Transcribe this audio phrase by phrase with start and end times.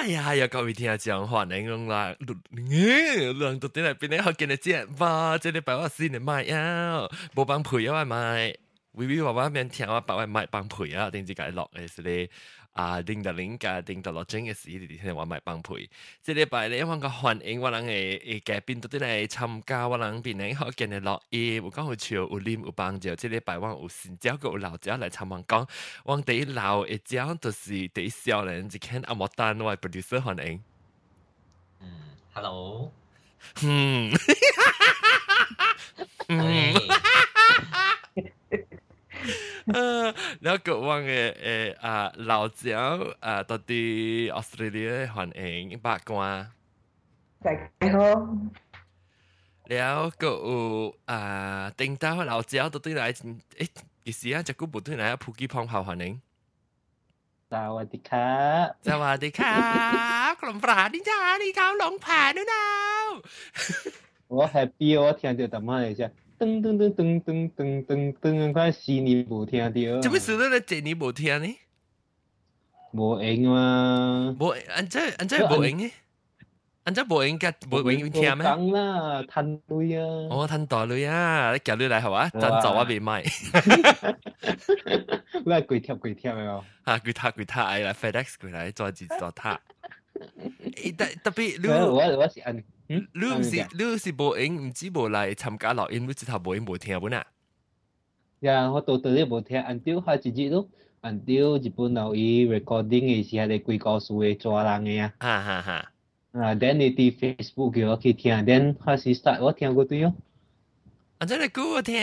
[0.00, 2.16] 哎呀，又各位听讲话，你讲啦，
[3.38, 8.56] 两度点来边你好见你只吧，这里摆我先你买呀，冇帮陪啊，卖，
[8.92, 12.30] 微微话话边听我摆我买帮陪啊，点知解落嘅是咧。
[12.79, 15.89] 啊，定特零加定特落整嘅事，你哋听我咪帮配。
[16.21, 17.87] 即礼拜咧，我个欢迎我人诶
[18.21, 23.15] 诶嘅边度啲嚟参加，我人边咧学见嘅落嘢，有讲好笑，有啉有帮助。
[23.15, 25.67] 即礼拜我有新招个有老招嚟参访讲，
[26.03, 30.61] 我第一老嘅招就是第一少年，就看阿莫丹我 producer 欢迎。
[31.79, 31.87] 嗯，
[32.33, 32.91] hello。
[33.61, 34.11] 嗯。
[36.27, 36.73] 嗯。
[39.74, 46.50] 呃，然後講話嘅誒啊老趙啊，到底 Australia 歡迎八卦。
[47.42, 47.60] 大家
[47.92, 47.98] 好。
[49.70, 50.32] แล้วก็
[51.10, 53.02] อ่าติงต้าเราเจ้าตัวที่ไหน
[53.56, 53.68] เอ๊ะ
[54.04, 56.06] กี่สิอ่จะกูบุตรที่ภูเกี่พองเผาหันเอ
[57.52, 59.60] สวัสดีครับสวัสดีครั
[60.30, 62.66] บกลมปฝาดิจ้าดิเขาหลงผ่านด้วยนะ
[64.38, 66.06] ว่าแฮปปี้ว่าเทียนเดือดแต่มาเลยใช่
[66.40, 68.52] 噔噔噔噔噔噔噔噔！
[68.54, 70.00] 快十年无听到。
[70.00, 70.58] 怎么十年了？
[70.66, 71.54] 十年无听呢？
[72.92, 74.34] 无用啊！
[74.40, 75.92] 无，安这安这无用呢！
[76.84, 78.46] 安这无用，甲无用，用听咩？
[78.48, 80.28] 我谈大类啊！
[80.30, 81.52] 我谈大类啊！
[81.52, 82.30] 你搞类来好啊？
[82.30, 83.22] 咱走啊被卖。
[83.22, 83.92] 哈哈哈！
[83.92, 84.16] 哈哈！
[84.48, 85.42] 哈哈！
[85.44, 86.64] 来鬼跳鬼跳的哦！
[86.84, 87.62] 啊，鬼跳鬼跳！
[87.62, 89.60] 哎呀，FedEx 过来抓鸡抓他。
[90.96, 92.64] 特特别，我我我是安。
[92.89, 97.25] 你唔是你是无影，唔知无来参加录音，你直头无影无听本啊？
[98.41, 100.67] 呀，我到到你无听，until 下一日咯，
[101.01, 105.13] until 日本有伊 recording 嘅时候，你几个数嘅抓人嘅啊？
[105.19, 105.91] 哈哈哈！
[106.33, 110.13] 啊，then 你啲 Facebook 叫我去听，then 开始 start 我听过对哦。
[111.17, 111.97] 安怎你估我听？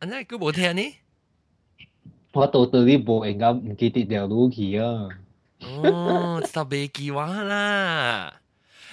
[0.00, 0.82] 安怎你估无听呢？
[2.32, 5.08] 我到到你无影咁唔记得条路去啊。
[5.60, 8.37] 哦，就未记话啦。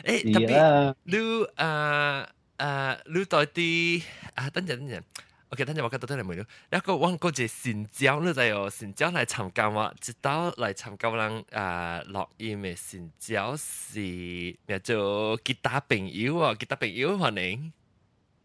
[0.04, 4.04] 诶特别你啊啊，你到底
[4.36, 5.02] 啊，等阵等阵，
[5.50, 6.46] OK，等阵我觉得真系冇了。
[6.72, 9.94] 一个揾嗰只善招，你就有善招嚟参加嘛？
[10.00, 17.74] 直到嚟参加人啊录音嘅善招是叫做吉他朋友啊，吉他朋友欢迎。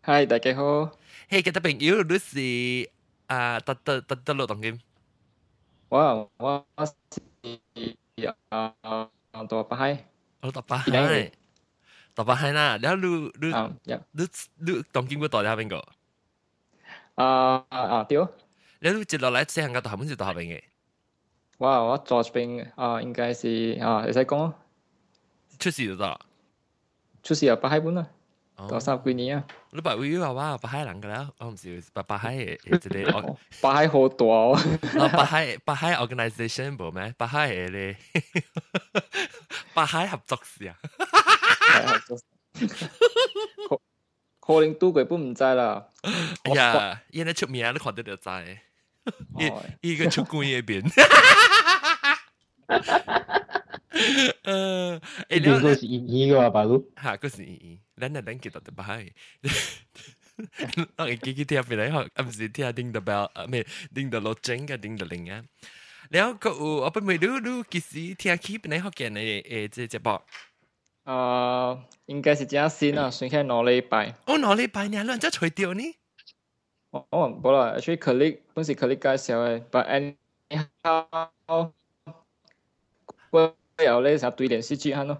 [0.03, 0.91] 嗨，大家好。
[1.29, 2.91] 嘿，吉他朋友，你是
[3.27, 4.81] 啊，得得得得落当今。
[5.89, 10.05] 我我是啊啊，多巴嗨。
[10.41, 11.31] 我多巴嗨。
[12.17, 13.51] ต่อไปให้นะแล้วรู้รู้
[14.19, 14.27] รู้
[14.67, 15.81] รู้ต้องกินกูต่อแล้วเป็นก็
[17.21, 17.29] อ่า
[17.73, 18.25] อ่าเดียว
[18.81, 20.63] แล้วรู้จะ落嚟即系个台本是到后边嘅。
[21.59, 21.83] 哇！
[21.83, 24.53] 我做边啊，应该是啊，你使讲
[25.59, 26.21] 出事就得。
[27.23, 28.07] 出事啊，八海本啊，
[28.69, 29.45] 多三几年啊。
[29.71, 34.55] 你白会话话八海人㗎啦，我唔是八八海嘅即系八海好大哦。
[35.17, 37.15] 八海八海 organisation 冇咩？
[37.17, 37.97] 八海嘅咧，
[39.73, 40.77] 八海合作社啊。
[44.40, 45.88] 可能拄過，本唔知啦。
[46.44, 48.30] 哎呀，伊那出名，你看得就知。
[49.38, 49.52] 伊
[49.82, 50.84] 伊個出官嗰邊。
[54.44, 55.00] 呃，
[55.30, 56.64] 哎，你嗰是伊伊個吧？
[56.64, 59.14] 路嚇，嗰是伊伊，咱那咱記得得擺。
[60.98, 65.44] 我哋記記聽俾你，我唔是聽叮得表，唔係叮得落正嘅，叮得零啊。
[66.12, 70.20] แล้วก็อุปมาดูดูกิสิที่อาคีเป็นในฮอกเกนในเอเจเจบอก
[71.05, 74.15] 啊，应该是真新啊，算起两礼拜。
[74.27, 75.83] 哦，两礼拜你两只除掉呢？
[76.91, 80.17] 哦，冇啦，actually colleague 本是 colleague 介绍嘅，but
[80.89, 81.71] anyhow，
[83.31, 85.19] 我有咧成对连续剧咯。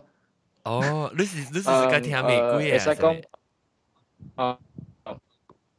[0.63, 2.59] 哦，你是你是自己听美国啊？
[2.61, 3.23] 系讲
[4.37, 4.59] 啊，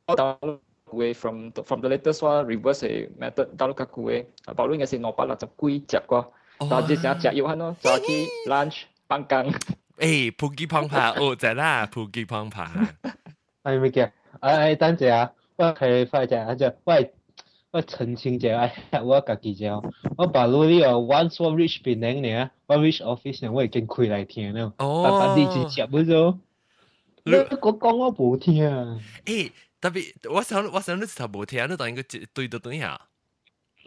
[0.06, 0.60] 我 download
[0.92, 6.26] 嘅 from from the latest one reverse method download 较贵嘅，包括应该是两百六十几只啩，
[6.60, 9.52] 但系成食药咯，早起 lunch 放工。
[9.99, 12.67] 誒，普吉胖爬，哦，在啦，普吉胖爬。
[13.63, 14.11] 係咪嘅？
[14.41, 17.13] 誒，等陣啊，我係快隻啊，就喂，
[17.71, 18.49] 我澄清者，
[18.91, 19.81] 誒，我家己者，
[20.17, 24.73] 我把路呢哦 once 我 reach 邊領呢，我 reach office 呢，我已經開嚟聽啦。
[24.79, 25.05] 哦。
[25.21, 26.41] 但係你直接嗰種，
[27.25, 28.65] 你我講我冇聽。
[29.25, 32.03] 誒，特別我想我想你頭冇聽，你當應該
[32.35, 33.01] 對到對下。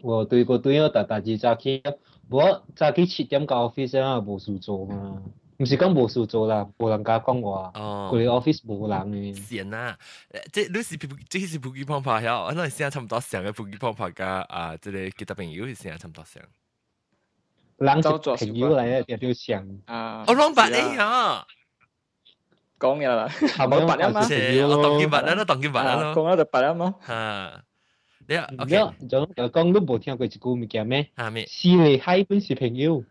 [0.03, 1.81] 我對個對啊，但但係早起，
[2.30, 5.21] 我早起七點到 office 啊，冇事做嘛。
[5.58, 7.70] 唔是讲无事做啦，无人家讲我啊。
[7.75, 9.34] 哦，佢 office 无人嘅。
[9.37, 9.99] 闲啊，
[10.52, 10.96] 即你是
[11.28, 16.43] 即是普吉胖爬晓，我谂现在差唔多上嘅普吉胖爬加啊，即系其他朋友现在差唔多上。
[17.78, 18.08] 人是
[18.46, 19.78] 朋友嚟嘅，条条上。
[19.87, 21.46] 啊，我谂白你啊。
[22.78, 24.20] 讲嘅啦，系咪白啊嘛？
[24.76, 26.14] 我当见白啦，都当见白啦咯。
[26.14, 26.94] 讲咗就白啊嘛。
[27.06, 27.64] 吓，
[28.28, 28.70] 你啊，OK，
[29.08, 31.11] 就就讲都冇听过一句物件咩？
[31.19, 31.46] 吓咩？
[31.46, 33.05] 是嚟海本是朋友。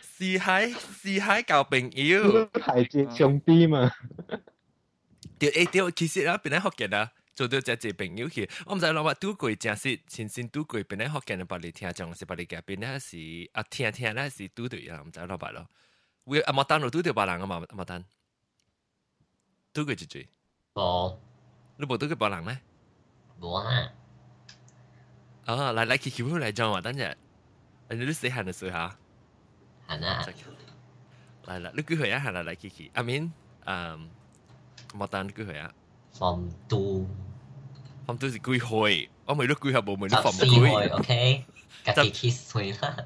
[0.00, 3.90] 四海四海交朋友，係接兄弟嘛。
[5.38, 7.12] 對誒對，其实啊，邊啲學嘅啊？
[7.34, 15.68] 做到只只朋友去，我唔知諗話拄過正是亲身拄過，邊啲學嘅人把你聽講是把你嘅，邊啲是啊聽聽咧是拄對啊，唔知諗法咯。
[16.22, 18.04] 我阿莫丹路拄對別人啊嘛，阿莫丹
[19.72, 20.28] 拄過一句，
[20.74, 21.16] 冇
[21.76, 22.58] 你冇拄過別人咩？
[23.40, 23.92] 冇啊，
[25.45, 27.13] 啊，来来去去嚟讲话，等阵，
[27.89, 28.95] 你都死闲嘅时候吓。
[29.87, 30.25] 系啊，
[31.45, 32.23] 嚟啦，你几岁啊？
[32.25, 33.31] 系啦，嚟 Kiki，阿面，
[33.65, 34.09] 嗯，
[34.93, 35.71] 莫丹几岁啊？
[36.17, 37.05] from 2
[38.07, 39.09] 咁都是几岁？
[39.25, 40.89] 我未都几岁冇问你十放四岁几？
[40.93, 41.45] ，OK，
[41.85, 42.97] 家己 kiss 岁啦，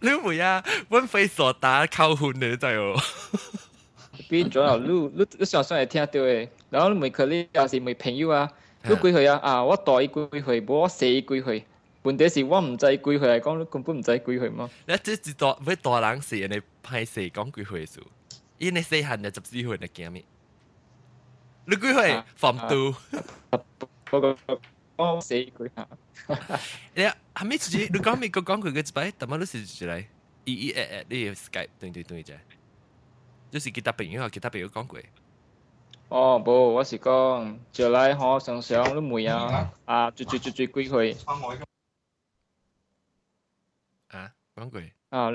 [0.00, 0.62] 你会啊？
[0.90, 3.04] 温飞傻打扣款你真系喎。
[4.28, 4.76] 变咗啊！
[4.76, 8.50] 你你你常常会听到嘅，然后你问佢你也是问朋友啊，
[8.82, 9.38] 你几岁啊？
[9.42, 11.64] 啊，我大伊几岁，无我细伊几岁。
[12.02, 14.68] 问题是我唔知几岁嚟讲，你根本唔知几岁嘛。
[14.86, 18.00] 你即系大，俾大人时人哋派时讲几岁数，
[18.58, 20.24] 因为细汉就十四岁嚟惊咩？
[21.66, 22.22] 你几岁？
[22.36, 22.94] 放度。
[24.10, 24.36] 嗰个
[24.96, 25.88] 我细几岁啊？
[26.94, 27.88] 你系咪自己？
[27.90, 30.04] 你讲美国讲佢嘅一摆，但系都是住嚟，
[30.44, 32.34] 一一诶诶，你 Skype 对对对啫。
[33.50, 34.98] 就是其他朋友啊，其他朋友讲过。
[36.09, 41.15] 哦，無，我是講，就來嗬，常常你妹啊，啊，最最最最幾歲
[44.09, 44.81] 啊，講過。
[45.09, 45.29] 啊？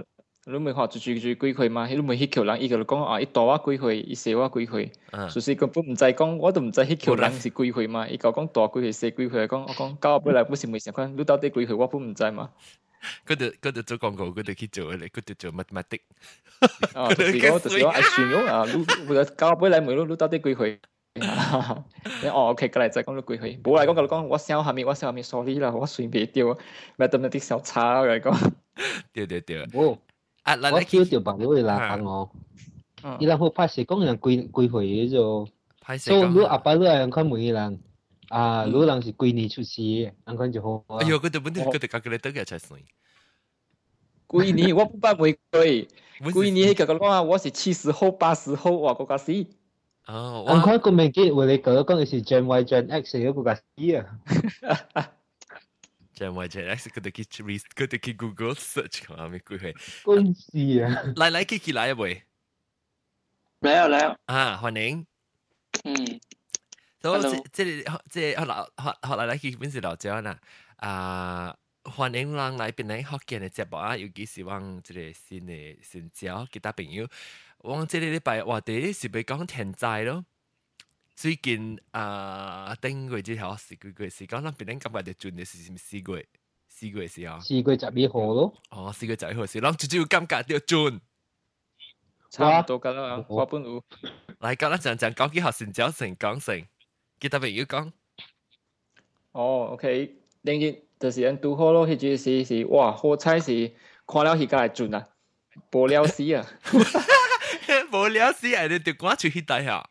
[0.47, 1.87] 你問學最最最幾歲嘛？
[1.87, 4.93] 你問迄條人，伊就講啊，伊大我幾歲，伊細我幾歲。
[5.12, 8.09] 啊，就是根本毋知講，我都毋知迄條人是幾歲嘛。
[8.09, 12.50] 伊講講大幾歲、細幾歲，講我講交尾來不是問成款，你到底幾歲我本唔知嘛。
[13.25, 16.01] 嗰度嗰度做广告，嗰度去做咧，嗰度做 mathematic。
[16.94, 18.77] 啊，就是讲就是讲爱算用啊，你
[19.16, 20.80] 你交尾来问你你到底几岁？
[21.16, 23.60] 你哦，OK，过来再讲你几岁。
[23.66, 26.57] 无来讲，甲你讲我小下面，我小下面 sorry 啦，我算袂掉，
[26.98, 28.51] mathematic 小差嚟讲。
[29.13, 29.66] 对对对。
[29.68, 29.98] 冇，
[30.44, 32.30] 啊，嚟我嚟去叫条朋友嚟人我，
[33.04, 35.48] 嗯伊人好拍摄讲人几几岁嘅啫。
[35.81, 36.62] 拍摄所以你阿讲。
[36.63, 37.80] 爸你人看问伊人，
[38.29, 40.85] 啊，鲁人是几年出事，安款就好。
[40.99, 42.81] 哎哟，佮对本地佮对搞己来倒个才算。
[42.81, 45.82] 几年我不办玫瑰，
[46.32, 49.32] 几年佮佮讲啊，我是七十后、八十后，我国家死。
[50.06, 53.62] 哦，安款佮袂记，我哋佮讲的是 Gen Y、Gen X 个国家死
[53.94, 55.12] 啊。
[56.15, 59.75] Gen Y、Gen X 佮啲去 re，佮去 Google search 看阿咪几岁。
[60.03, 61.12] 恭喜啊！
[61.17, 62.23] 来来，Kiki 来一位。
[63.61, 64.17] 来啊来啊！
[64.27, 65.06] 啊，欢迎。
[65.85, 66.20] 嗯。
[67.05, 70.39] 所以 Hello 即即即學老學學嚟嚟去邊是老椒啦。
[70.77, 71.55] 啊，
[71.85, 77.06] 欢迎人來邊嚟學見嘅節目啊，尤其是往即個新嘅新交其他朋友。
[77.59, 80.25] 往即個禮拜話題是咪講天災咯？
[81.15, 86.27] 最近啊，頂個之後四個月是講咱邊嚟感觉就轉嘅是四個月，
[86.69, 87.39] 四個月時候。
[87.41, 88.55] 四月十二號咯。
[88.71, 91.01] 哦，四個仔好事，咱最主要感觉到轉。
[92.31, 93.85] 差唔多㗎啦，我本有。
[94.41, 96.67] 嚟講啦，講講講幾學成交成講成，
[97.25, 97.91] 其他朋友講。
[99.32, 103.73] 哦，OK，另日就是人拄好咯，迄陣是是哇，好彩是
[104.06, 105.09] 看了迄個來準啊，
[105.73, 106.47] 無了死啊！
[107.91, 109.88] 無聊死，人哋就赶出去大下。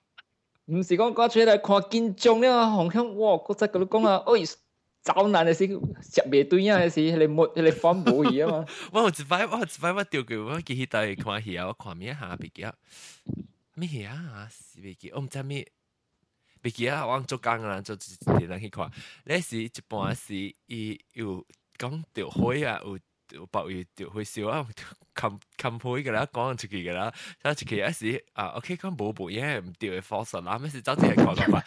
[0.68, 4.34] 毋是讲赶出來看緊張了，方向哇，我再甲你讲啊， 哎，
[5.02, 8.66] 走难的是食袂對啊，是迄個木迄個反無去啊 嘛。
[8.92, 12.76] 我有一擺，我有一擺我掉過，我記起大看戲啊，我看咩下別記啊，
[13.74, 14.48] 咩戲啊？
[14.52, 15.68] 是別記，我毋知咩。
[16.64, 18.90] 毕竟啊，往做工啊，做一点人去看。
[19.26, 20.34] 那时一般是
[20.68, 21.46] 伊有
[21.78, 22.98] 讲着火啊，有
[23.32, 24.66] 有包有着火烧啊，
[25.14, 31.62] 砍砍破伊个啦，讲出去个啦，他出去啊时啊，OK，讲无无烟，唔着会发烧啦，咩事早起来看看吧。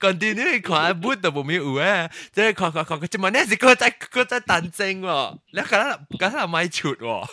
[0.00, 7.28] 关键你会看，不得不没有诶，即系看看看，即嘛那时个在个在等证哦，你可能可能买出哦。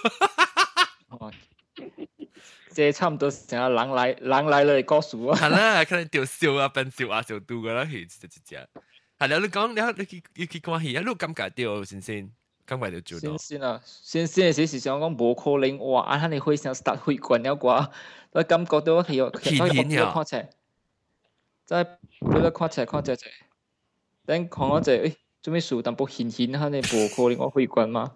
[2.73, 5.35] 这差不多想要狼来狼来了告诉我。
[5.35, 8.67] 好了，可能丢手啊，笨手啊，笑多个了，去直接直接。
[9.19, 12.31] 好了，你讲，你你去去看戏，一路感觉掉，星星，
[12.65, 13.37] 赶快就做到。
[13.37, 17.89] 星啊，星星，其实想讲无可能哇，啊，那你非常 start 了挂，
[18.31, 20.49] 我感觉到系要去睇下看车，
[21.65, 23.27] 再看车看车者，
[24.25, 24.97] 等看我这。
[25.07, 28.11] 嗯做咩事淡薄顯顯下你無可能 我會慣嘛？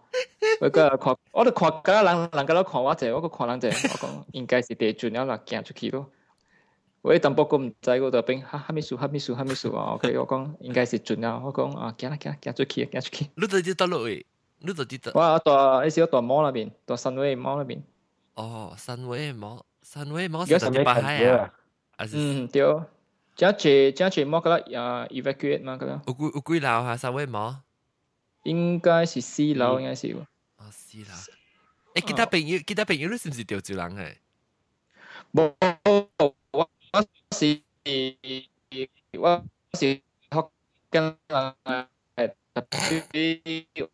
[0.61, 6.09] 我個看，我都看嗰人人家都看我者，我個看人者，我讲应该是地轉了啦，行出去咯。
[7.01, 13.29] 我淡薄個唔知嗰度邊，哈哈咪數哈咪數哈咪數啊，OK，我讲应该是准了，我讲啊，行啦行啦行出去行出去。
[13.35, 14.25] 你就知道落去，
[14.59, 15.11] 你就知道。
[15.13, 15.51] 我大
[15.83, 17.81] 那時候大貓那邊，大三位貓那邊。
[18.35, 21.51] 哦，三位毛，三位毛有是在巴海啊，
[22.13, 22.63] 嗯，對。
[23.36, 24.64] 只只只只么个啦？
[24.80, 26.96] 啊，evacuate 嘛个啦，有几有几楼啊？
[26.96, 27.56] 三位冇？
[28.44, 30.20] 应该是四楼，应该是喎。
[30.56, 31.14] 哦，是啦。
[31.94, 34.16] 诶，其他朋友，其他朋友你是唔是潮州人诶？
[35.32, 35.54] 冇，
[36.52, 37.62] 我是
[39.18, 39.42] 我
[39.74, 39.80] 是
[40.30, 40.48] 学
[40.90, 41.56] 紧啊
[42.16, 43.88] 诶特别诶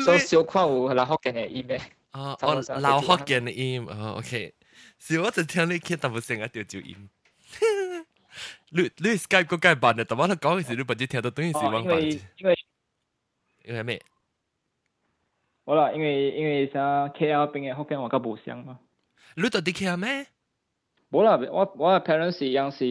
[0.03, 1.81] 所以小看有系学紧嘅意味。
[2.11, 4.53] 哦，我老福建嘅音，哦，OK。
[4.97, 7.09] 是我就听你倾，但冇成日潮州音。
[8.71, 10.05] 你你 Skype 个解办啊？
[10.07, 12.01] 但我哋讲嘅时，你不知听到等于是往办。
[12.01, 12.55] 因为因为
[13.65, 14.01] 因为咩？
[15.65, 18.79] 好啦，因为因为啥 KL 边嘅福建话较无相嘛。
[19.35, 20.27] 你到底 KL 咩？
[21.13, 22.83] 冇啦，我我嘅 parents 一样是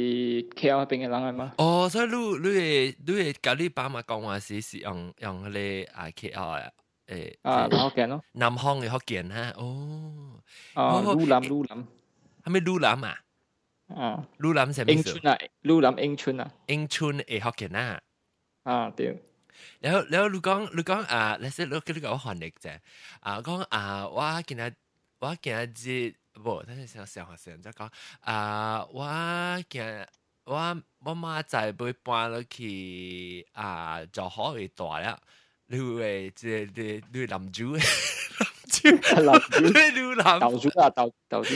[0.51, 1.53] KL 边嘅人嚟嘛。
[1.59, 6.71] 哦，所以你你嘅你嘅教你爸妈讲话时是用用嗰啲啊 KL 啊。
[7.09, 10.39] 诶啊，福建咯，南方嘅福建哈，哦，
[10.75, 11.87] 啊，鲁南鲁南，
[12.45, 13.19] 系咪鲁南啊？
[13.97, 17.99] 啊，鲁南系咩英村啊，鲁南英村啊，英村嘅福建啊，
[18.65, 19.23] 啊对，
[19.81, 22.79] 然后然后你讲你讲啊，你识你叫你讲韩历啫，
[23.21, 24.75] 啊讲啊，我今日
[25.21, 27.91] 我今日 节唔，等阵先上学先，就讲
[28.21, 30.07] 啊，我今日
[30.45, 35.19] 我我妈仔要搬落去啊，就可以大啦。
[35.67, 37.83] 你会即系你你南珠，南
[38.71, 38.89] 珠，
[39.61, 41.51] 你你南豆珠啊豆豆珠，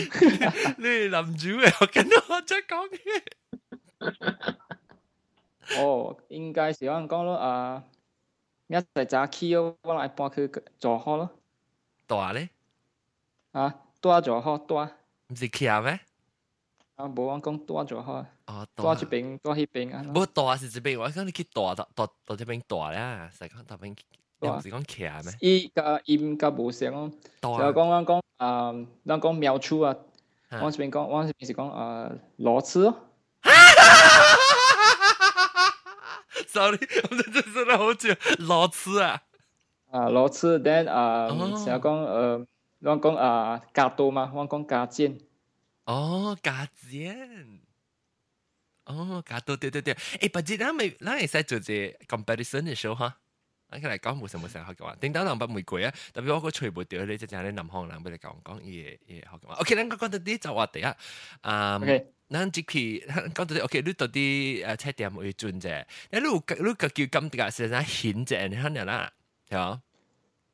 [0.79, 3.23] 你南珠嘅，我见到我再讲嘅。
[5.79, 7.85] 哦，应该是我讲咯啊，
[8.69, 11.31] 一系早起咯，我来搬去做好咯。
[12.07, 12.51] 大咧？
[13.53, 14.90] 啊， 大就好，大，
[15.30, 16.00] 毋是强咩？
[16.96, 18.26] 啊，无安讲大就好啊。
[18.46, 20.04] 哦，大这边，大迄边啊。
[20.14, 23.30] 不大是这边，我讲你去大，大，大这边大啦。
[23.32, 23.96] 是讲大边，
[24.42, 25.34] 又是讲强咩？
[25.42, 27.12] 伊加音甲无声哦。
[27.42, 28.74] 就讲讲讲啊，
[29.06, 29.96] 讲苗粗啊。
[30.62, 32.96] 我这边讲，我这边是讲啊，老粗哦。
[33.42, 33.52] 哈！
[36.48, 36.78] Sorry，
[37.10, 39.22] 我这这说的好久老粗啊。
[39.92, 41.28] 啊，老粗，但啊，
[41.58, 42.46] 想讲呃。
[42.81, 45.19] 我讲啊加多嘛，我讲加煎。
[45.85, 47.61] 哦，加煎。
[48.85, 53.17] 哦，加多对对对，诶，不知咱咪咱会使做只 comparison 嘅 show 哈。
[53.71, 59.55] 咱嚟讲冇什么成学嘅话，顶到两百玫瑰啊，特别我个吹唔掉你，即系你南方人俾你讲讲嘢嘢学嘅话。
[59.55, 60.85] OK，咱讲到啲就话第一，
[61.43, 61.77] 啊。
[61.77, 62.07] OK。
[62.29, 65.87] 咱即期讲到啲，OK，你到啲诶车店会转啫。
[66.11, 66.27] 你你
[66.67, 68.49] 你个叫感觉是啥显啫？
[68.49, 69.13] 你睇下啦，
[69.49, 69.83] 系嘛？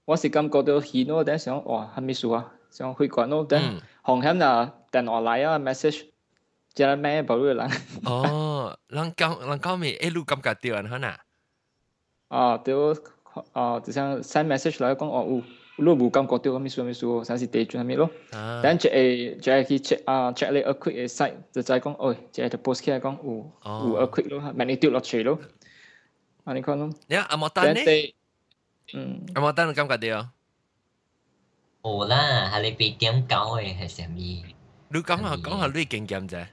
[0.04, 2.52] 我是感觉到显咯，等想哇，系咪数啊？
[2.70, 3.60] 想去管咯，等
[4.04, 6.06] 红险啊，电话来啊 message，
[6.74, 7.70] 即系咩保护人？
[8.04, 9.98] 哦，人讲人讲咩？
[9.98, 11.12] 诶，你感觉到人可能？
[12.28, 12.74] 啊，对，
[13.52, 15.42] 啊，就像 send message 来讲哦，有。
[15.78, 18.88] lu bu kam ko tu kami suami su san si te chu hami lo dan che
[18.90, 23.16] e che ki che a che le a quick e site 就就系讲，哦，即系 post 起嚟讲，
[23.62, 25.38] 有有 a quick 咯，magnitude 落去咯，
[26.42, 27.80] 啊你讲咯，你阿莫丹呢？
[28.94, 30.28] 嗯，阿莫丹你感觉到？
[31.84, 34.10] 有啦，系你被点搞嘅系啥物？
[34.16, 34.44] 你
[35.00, 36.46] 讲下讲下你经验啫。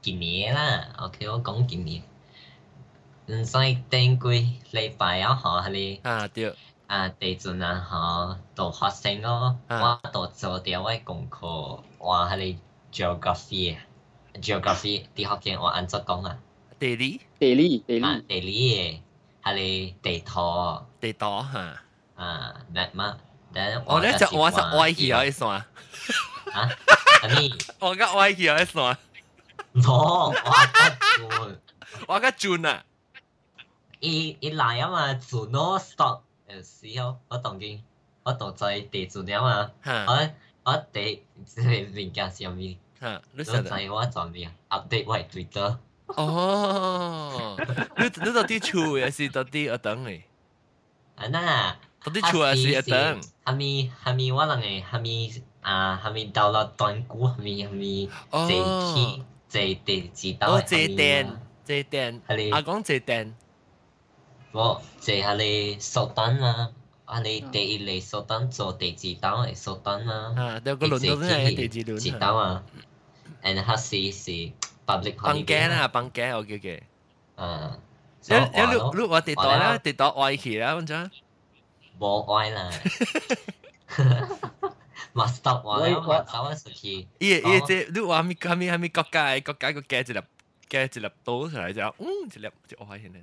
[0.00, 2.02] 今年啦，OK，我讲今年，
[3.26, 6.52] 唔使顶几礼拜啊，嗬，系你啊对。
[6.88, 12.58] 啊，地阵啊，嗬，读学生咯，我读做啲我功课，我系你
[12.92, 16.38] geography，geography 啲学嘅我按怎讲啊？
[16.78, 19.00] 地理，地理，地理，地理嘅
[19.47, 21.81] 係你地图，地图哈，
[22.15, 23.17] 啊，map 嘛，
[23.53, 25.57] 但我咧就我係歪去啊一算，
[26.53, 26.69] 啊，
[27.23, 27.49] 阿咪，
[27.79, 28.97] 我個歪去啊一算，
[29.73, 30.39] 冇，我個
[31.47, 31.57] 轉，
[32.07, 32.83] 我個轉啊，
[33.99, 36.21] 伊伊來啊嘛，轉咯 stop。
[36.49, 37.83] 誒時候，我當見
[38.23, 39.71] 我當在地做了嘛，
[40.07, 40.29] 我
[40.63, 42.77] 我地即係物件上面，
[43.33, 43.51] 你知
[43.91, 45.77] 我做咩？update 我 Twitter。
[46.07, 47.57] 哦，
[47.97, 50.23] 你你到底厝還是到底學堂诶？
[51.15, 53.21] 啊那，到底厝還是學堂？
[53.45, 54.83] 係咪哈咪我人誒？
[54.85, 55.95] 係咪啊？
[55.97, 57.27] 哈咪到了斷估？
[57.27, 58.47] 係咪哈咪坐
[58.95, 60.47] 起坐地知道？
[60.55, 61.27] 哦，坐電，
[61.65, 62.21] 坐電，
[62.53, 63.33] 阿讲坐電。
[64.53, 66.71] 我坐下你蘇丹啊，
[67.05, 71.99] 啊你第一嚟蘇丹做地址檔嘅蘇丹啊，啊，有個輪到真係地址輪。
[72.01, 72.63] 知道啊
[73.43, 74.51] ，and 佢是是
[74.86, 75.22] public holiday。
[75.22, 76.80] 帮嘅啦，帮嘅我叫嘅。
[77.36, 77.78] 啊，
[78.28, 81.10] 你你你你话地档啦，地档歪去啦，咁样。
[81.98, 82.70] 冇歪啦。
[85.12, 87.06] 嘛 stop 我啦，我走咗出去。
[87.18, 90.20] 伊伊即你话咪系咪系咪国家国家个夹一粒
[90.70, 93.18] 夹一粒刀出来就，嗯，一粒就歪去呢。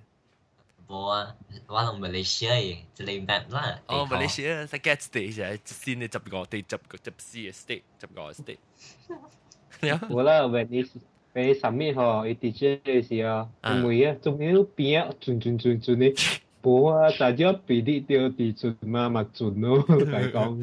[0.88, 1.36] 冇啊，
[1.68, 2.62] 我同马来西亚嘅
[2.98, 3.80] 一个 map 啦。
[3.88, 8.58] 哦，马来西亚在 get state 就系先你十个地十个十四个 state 十个 state。
[10.10, 10.68] 冇啦，when
[11.34, 16.14] is when is submit 嗬，你 DJ 嘅时候，唔会啊，仲要边啊，转转转转你。
[16.62, 20.58] 冇啊，大家比例掉地准嘛，咪准咯，嚟讲。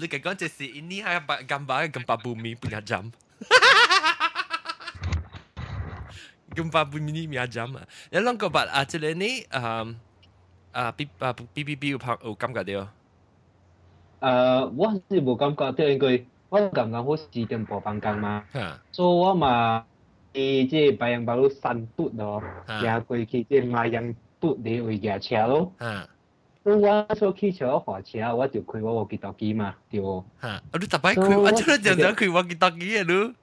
[0.00, 3.12] 你讲讲就是ini hay gambar gempa bumi punya jam.
[6.54, 7.82] gempa bumi punya jam 啊！
[8.10, 9.86] 你谂过把啊，即系你啊
[10.72, 12.88] 啊 B 啊 B B B 有拍有感觉到？
[14.20, 18.44] 诶，我是冇感觉到，因为 我刚刚好四点播放工嘛，
[18.92, 19.84] 所以我嘛，
[20.34, 24.14] 诶即系白羊马路山堵咯，行过去即系马羊。
[24.40, 25.72] 嘟你会驾车咯。
[25.78, 26.06] 啊。
[26.64, 30.00] 咁我所汽车火车，我就开我walkie talkie 嘛，对。
[30.00, 30.62] 吓！
[30.72, 33.34] 我都特别开，我真系常常开 walkie talkie 嘅咯。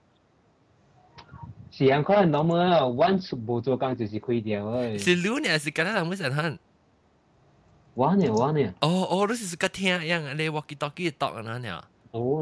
[1.70, 5.00] 是啊，可能 normal once 冇做工就是开掉诶。
[5.00, 5.60] 是你呢？
[5.60, 6.58] 是今日人冇成行。
[7.94, 8.30] 我呢？
[8.32, 8.74] 我呢？
[8.80, 11.60] 哦哦，你是个听样，你 walkie talkie 读啊呢？
[11.60, 11.99] 冇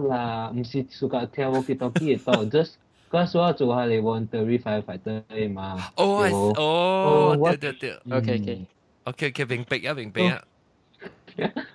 [0.07, 2.73] 啦，唔是 suka 听 walkie talkie 读，just
[3.09, 5.77] 嗰时我做下嚟 voluntary firefighter 嘛。
[5.95, 8.65] 哦，哦，对对对，OK OK
[9.05, 10.43] OK OK，明白啊明白啊。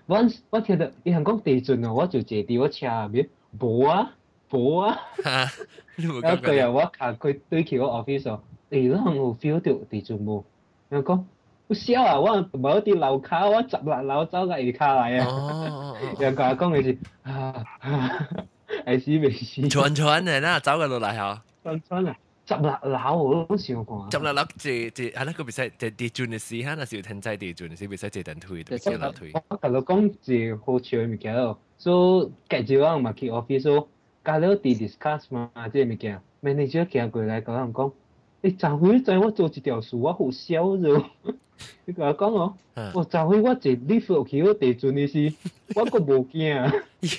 [0.07, 0.19] 我
[0.51, 4.13] 我听到你系讲地震啊，我就坐喺我车入面，冇啊
[4.51, 4.99] 冇啊。
[5.97, 10.43] 一个人我行佢对住我 office 哦，诶，你系有 feel 到地震冇？
[10.91, 11.25] 佢讲。
[11.73, 12.19] 我笑啊！
[12.19, 15.95] 我某啲楼卡，我十六楼走个下卡嚟啊！
[16.19, 17.65] 人家讲嘅是啊，
[18.87, 19.61] 系死未死？
[19.69, 21.43] 传传嘅啦，走个落嚟吓。
[21.65, 22.17] 传传啊！
[22.47, 24.09] 十六楼我都试过。
[24.11, 29.33] 十六楼即即系啦，个比赛即地转嘅时间，那时天灾地转嘅时比赛即等推，特别楼推。
[29.49, 32.33] 我同你讲系好笑嘅物件咯，所以
[32.65, 33.87] 继续我嘛去 office，
[34.25, 37.93] 加了啲 discuss 嘛，即系物件，manager 行过来讲讲。
[38.41, 41.05] 你昨回在我做一条事，我好笑咗。
[41.86, 42.58] 你甲我讲哦、
[42.94, 45.38] 我昨昏我坐 lift 得到地震的，
[45.76, 46.50] 我个无惊。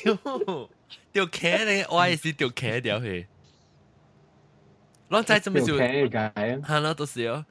[0.05, 0.71] 哟，
[1.13, 3.27] 就开咧， 我也是就开掉去。
[5.11, 5.79] 咱在这么久，
[6.63, 7.45] 哈喽，都是哟。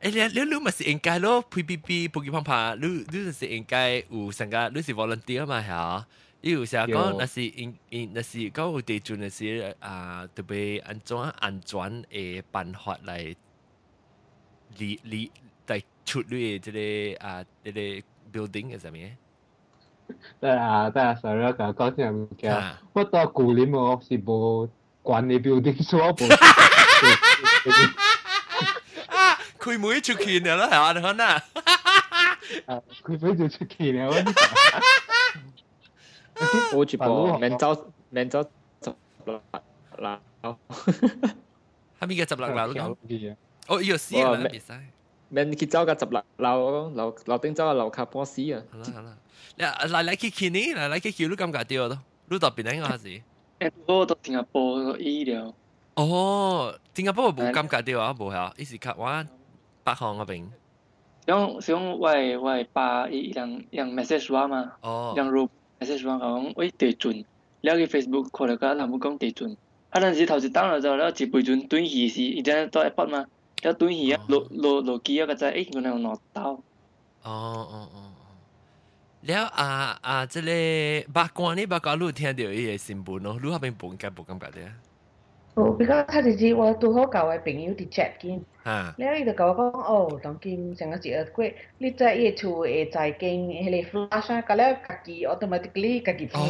[0.00, 6.06] 哎，你你你嘛是应该咯，P P P，不给碰碰，你你是应该有参个，你是 volunteer 嘛，吓。
[6.40, 13.34] 伊有时讲，若是应应若是搞我地主，若是啊，特别安怎安全诶办法来
[14.76, 15.30] 理理
[16.05, 16.79] 出嚟这个
[17.27, 17.79] 啊，这个
[18.33, 19.17] building 嘅上面。
[20.39, 24.67] 得啊得啊，sorry 我讲讲先唔嘅，我到古林我是无
[25.03, 26.15] 管理 building 所无。
[29.07, 30.93] 啊，开门出去了啦，系嘛？
[30.93, 31.23] 你看呐。
[32.65, 34.09] 啊，开门就出去了。
[36.73, 38.41] 我住播免走免走
[38.81, 38.93] 十
[39.25, 39.41] 六
[39.97, 40.19] 楼，
[41.99, 43.35] 系咪嘅十六楼咁？
[43.67, 44.31] 哦，要死啊！
[44.31, 44.73] 别使，
[45.34, 48.62] 明天走个十六楼，楼楼顶走个楼卡波斯啊！
[48.70, 49.16] 好啦好啦，
[49.56, 50.74] 你来来去去呢？
[50.74, 51.98] 来来去去，你感觉对咯？
[52.28, 53.20] 你特别个还是？
[53.58, 55.52] 哦，我到新加坡医疗。
[55.94, 59.26] 哦，新加坡无感觉对啊，无吓，伊是较我
[59.82, 60.48] 八方那边。
[61.26, 64.74] 想想外外把一两两 message 我嘛？
[64.82, 65.48] 哦，两如
[65.80, 67.24] message 我讲，喂地准，
[67.62, 69.56] 了去 Facebook 看了个，他们讲地准。
[69.90, 72.84] 啊，但是头一当了之后，了一背准转移是一定要到？
[73.63, 76.51] 了断鱼啊落落落机啊个仔，诶原来有攞刀。
[76.51, 76.61] 哦
[77.23, 78.11] 哦哦。
[79.21, 80.25] 了啊啊！
[80.25, 84.67] 即个八卦呢八卦，你听到伊个新闻咯，你嗰边报应该冇感觉的。
[85.55, 91.45] 哦，比较他就是我拄好交嘅朋友伫 chat 紧，啊，了伊就甲我讲，哦，当今成个一个过，
[91.79, 96.41] 你在伊厝会在经迄个 flash 啊，甲了家己 automatically 家己放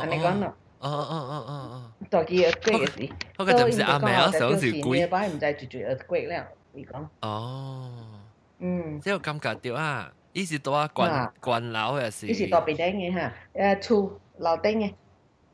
[0.00, 0.56] 安尼讲咯。
[0.82, 7.06] 哦哦哦哦哦，大机个过嘅时，嗰个就唔是阿妹啊，想是鬼，摆唔知住住个过了，伊讲。
[7.22, 8.20] 哦，
[8.60, 12.26] 嗯，即系感觉到啊，伊是多啊关关楼嘅事。
[12.28, 14.92] 伊是大边顶嘅吓，诶厝楼顶嘅。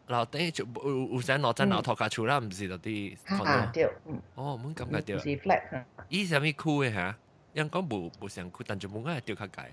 [0.08, 3.16] 楼顶就有有阵落阵楼头家厝啦，唔是嗰啲。
[3.46, 4.20] 啊，对，嗯。
[4.34, 5.18] 哦，冇感觉到。
[5.22, 5.84] 是 flat 吓。
[6.10, 7.16] 伊是咩区嘅吓？
[7.54, 9.70] 因讲无无上区，但就冇解调较解。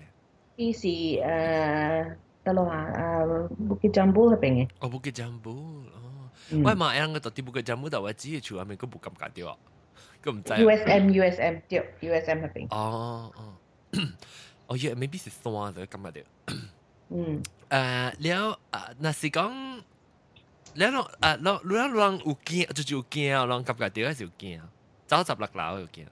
[0.56, 3.15] 伊是诶，得咯啊，诶
[3.68, 4.68] ，Bukit Jambu 嗰边嘅。
[4.80, 9.58] 哦，Bukit Jambu，哦，我嘛样个到啲 Bukit Jambu 就话只系厝下面，佢冇感觉到，
[10.22, 10.52] 佢唔知。
[10.52, 12.66] USM USM 对，USM 嗰边。
[12.70, 13.54] 哦哦，
[14.68, 16.54] 哦，yeah maybe 是山就感觉到。
[17.10, 17.42] 嗯。
[17.70, 19.82] 诶，了啊，那是讲。
[20.74, 24.60] 你咯啊，咯你咯人有惊，就是有惊，人感觉到系有惊，
[25.06, 26.06] 走十六楼有惊。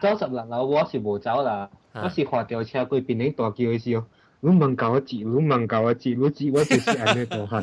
[0.00, 4.06] 走十六楼我是冇走啦，我是滑掉车过边顶大叫嘅时候，
[4.42, 7.62] 你问教我字，你问教我字，你字我就是安尼大汉。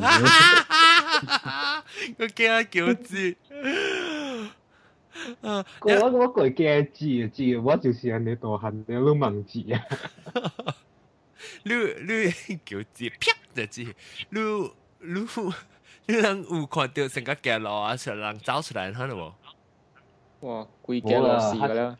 [2.18, 3.36] 我惊叫字。
[5.80, 9.80] 我我过惊字字，我就是安尼大汉，你都问字啊！
[11.62, 12.30] 你你
[12.64, 13.82] 叫字啪就字，
[14.28, 14.40] 你
[15.00, 15.26] 你
[16.06, 19.34] 你人有看到成个镜路啊，成人走出来睇咯
[20.42, 20.46] 喎！
[20.46, 21.96] 哇，几镜路事㗎啦！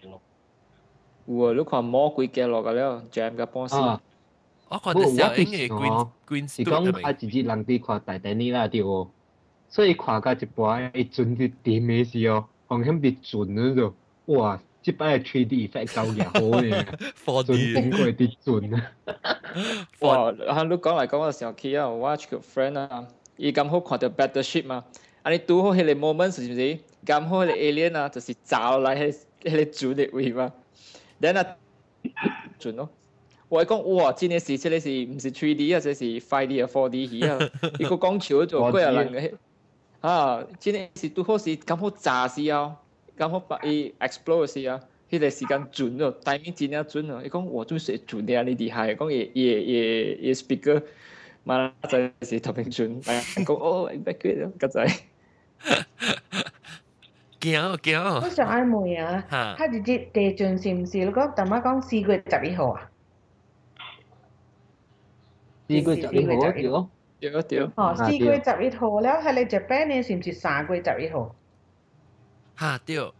[1.24, 3.74] 有啊，你看摸几镜路㗎啦，jam 嘅波士。
[4.71, 9.07] 我看到小英嘅 green green 是講他自己人哋看大大呢啦對喎，
[9.69, 12.45] 所以看到一半一陣就點嘅事哦。
[12.67, 13.95] 放喺啲準嗰度，
[14.33, 14.61] 哇！
[14.81, 18.91] 即擺係 3D effect 夠嘢好嘅， 準整過啲準啊！
[19.99, 20.31] 哇！
[20.31, 23.05] 喺你講嚟講嘅時候，佢啊，watch 個 friend 啊，
[23.37, 24.85] 伊咁好看到 battleship 嘛，
[25.21, 26.79] 啊你拄好迄個 moment 是唔是？
[27.05, 30.51] 咁好迄個 alien 啊，就是找來迄迄個 準嘅位嘛
[31.19, 31.57] ，then 啊
[32.59, 32.89] 準咯。
[33.51, 37.37] 我講哇，真係是真係是唔是 three D 啊，即係 5D 啊 4D 戲啊，
[37.77, 39.33] 一個講笑做幾啊人嘅。
[39.99, 42.77] 啊，真係是拄好是咁好炸死啊，
[43.17, 44.79] 咁好把伊 explore 死啊，
[45.11, 47.21] 迄個時間準咯，timing 真係準咯。
[47.23, 48.43] 伊講我做咩準啲啊？
[48.43, 50.83] 你厲害，講嘢嘢嘢嘢 speaker，
[51.43, 54.79] 嘛就是特別準，係講 哦，very good 咯，咁就
[57.41, 58.21] 驚驚。
[58.23, 60.97] 我想愛問啊，他直接地震是唔是？
[60.99, 62.90] 你講大媽講四月十一號啊？
[65.70, 66.86] 四月十一号啊？
[67.20, 67.68] 对对。
[67.76, 70.02] 哦，四月十一号了，系你 Japan 呢？
[70.02, 71.34] 是唔是三月十一号？
[72.58, 72.98] 吓对。
[72.98, 73.12] 啊，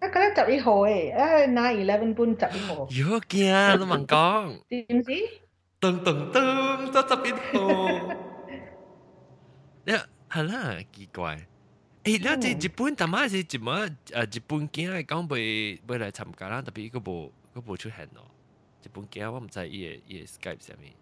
[0.00, 2.86] 嗰啲十一号诶，啊，nine eleven 半十一号。
[2.86, 4.52] 哟惊，都问讲。
[4.68, 5.12] 是唔是？
[5.80, 8.16] 噔噔噔，就十一号。
[9.84, 9.92] 你
[10.30, 11.46] 系啦，奇怪。
[12.04, 18.24] 诶，了这日本他妈是怎么诶日本囝系讲袂袂来参加啦，特别个无个无出现咯。
[18.84, 20.92] 日本囝我唔知伊个伊个 Skype 上面。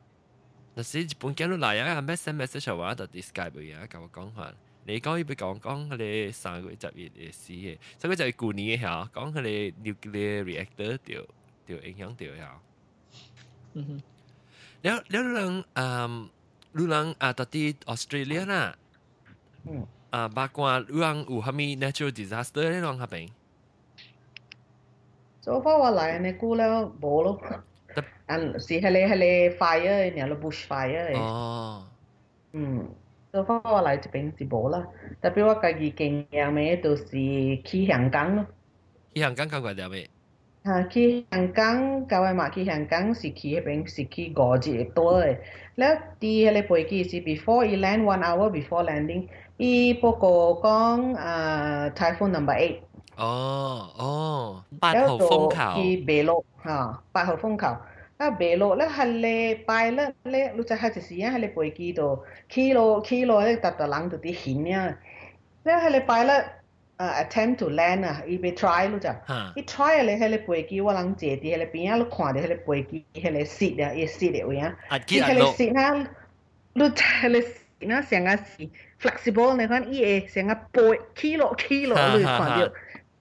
[0.74, 4.52] 那时日本见到来啊，message message 话就 Skype 嘅，甲我讲话，
[4.86, 11.26] 你讲要俾讲讲佢哋三个十月嘅事嘅，所以就系旧年嘅吓，讲佢哋 nuclear reactor 就
[11.66, 12.60] 就影响到吓。
[13.74, 14.00] 嗯哼，
[14.82, 16.12] แล้วแล้วเรื่องอ่า
[16.74, 18.62] เรื่องอ่าตอนที่ออสเตรเลียน่ะ
[20.14, 23.16] อ่าบากว่าเรื่อง有哈咪 natural disaster 呢เรื่อง系咪？
[25.44, 27.28] so far 我嚟呢估แล้ว冇咯。
[27.36, 28.03] อันสิทะเลทะเลไ the...
[28.29, 28.61] and
[29.57, 31.17] fire in bush fire eh.
[31.17, 31.83] oh
[32.53, 32.87] mm
[33.35, 34.45] so for like to the
[47.19, 49.29] Before you land one hour before landing
[49.59, 50.61] i poko
[51.95, 52.84] typhoon number 8
[53.17, 55.81] 哦哦，八號風球。
[55.81, 57.67] 去白鷺嚇，八號風球。
[58.17, 64.97] 啊白鷺咧係咧拜咧咧，你就係就時間喺你背機度，起落起落咧特特冷到啲險啊！
[65.63, 66.45] 咧係你拜咧。
[66.97, 69.13] Uh, attempt to land 啊，伊要 try 咯咋，
[69.57, 74.73] 伊 try 咧，迄个飞机我人坐伫迄个边啊，你看着迄个飞机，迄个 seat 啊，伊 seat 的位啊，
[75.09, 76.07] 伊迄个 seat 啊，
[76.71, 78.69] 你迄个 seat 啊，成个是
[79.01, 80.81] flexible 你看伊会成个背
[81.17, 82.73] 起落起落，你看着。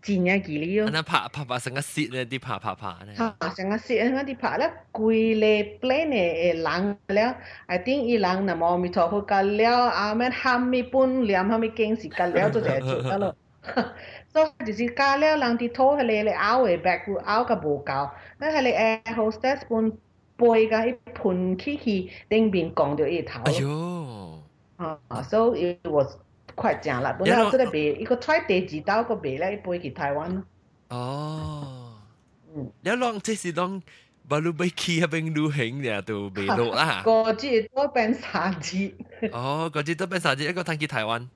[0.04, 0.90] 真嘅记哩哦。
[0.92, 3.16] 那拍拍拍成个蚀咧，啲拍拍拍咧。
[3.16, 7.36] 吓，成个蚀，成个啲拍咧，贵咧 plane 嘅人了，
[7.66, 13.36] I think 伊人那么咪托好个了，阿咩喊咪半两喊咪经时个了，就就做得咯。
[14.30, 19.92] 所以就是加了人啲拖系你你拗嘅 back 拗个无够，那系你 air hostess 半
[20.38, 23.42] 背个一盘起去顶边讲到一头。
[23.44, 24.44] 哎呦！
[24.78, 26.16] 啊，so it was
[26.56, 30.42] 快正啦，本来即系卖，伊个 try 地址刀个卖咧，飞去台湾。
[30.90, 31.94] 哦，
[32.56, 33.82] 嗯，你讲即是讲，
[34.28, 37.02] 巴鲁贝基嗰边流行嘅都未落啦。
[37.06, 38.92] 个字都变三字。
[39.32, 41.28] 哦，个字都变三字，一个摊去台湾。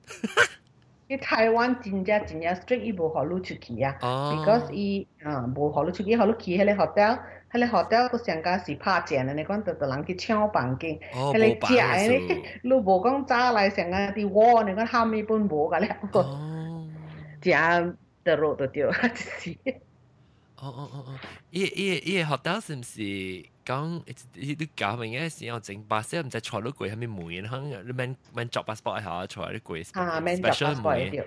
[1.08, 7.18] 去台湾真正真正 straight 伊无好路出去啊，because 伊啊无好路出去，好路去迄个 hotel。
[7.52, 15.96] 迄个 hotel 个上加是拍正的，你讲就就人去抢房间，迄个食的咧，你无讲早来上加啲锅，你讲后面本无个咧，
[17.42, 19.56] 食得肉都掉，就是。
[20.56, 21.14] 哦哦哦哦，
[21.50, 23.00] 伊伊伊个 hotel 是毋是
[23.66, 24.00] 讲
[24.34, 27.60] 你搞明嘅时候整巴士，唔使坐到贵，系咪梅啊？
[27.84, 31.22] 你免免作 passport 下坐啲贵啊，免作 passport 掉。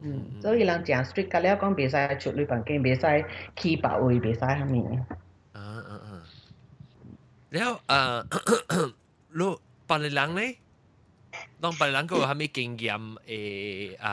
[0.00, 3.24] 嗯，所以人讲 strict 个了，讲袂使出你房间，袂使
[3.56, 4.40] 去别位，袂使
[5.61, 6.21] อ
[7.53, 8.17] แล้วเออ
[9.39, 9.55] ลูก
[9.89, 10.51] ปันหลังเลย
[11.63, 14.07] ต้องปันหลังก็ทำให้ก่งยำเออเอ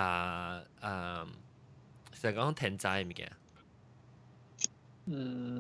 [0.84, 1.24] อ่า
[2.16, 3.22] แสดงว่าแทนใจมั้ยแก
[5.11, 5.18] อื
[5.56, 5.58] ม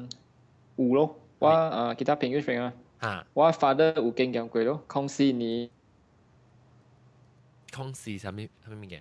[0.78, 0.98] อูโล
[1.44, 2.72] ว่าเอ่อกีตาร์เพลงก็เพงอะ
[3.04, 5.58] ฮะว่า father อูก่งยำกวยโลคงซีนี้
[7.76, 8.96] คงซีสามีทำไมมั้ยแก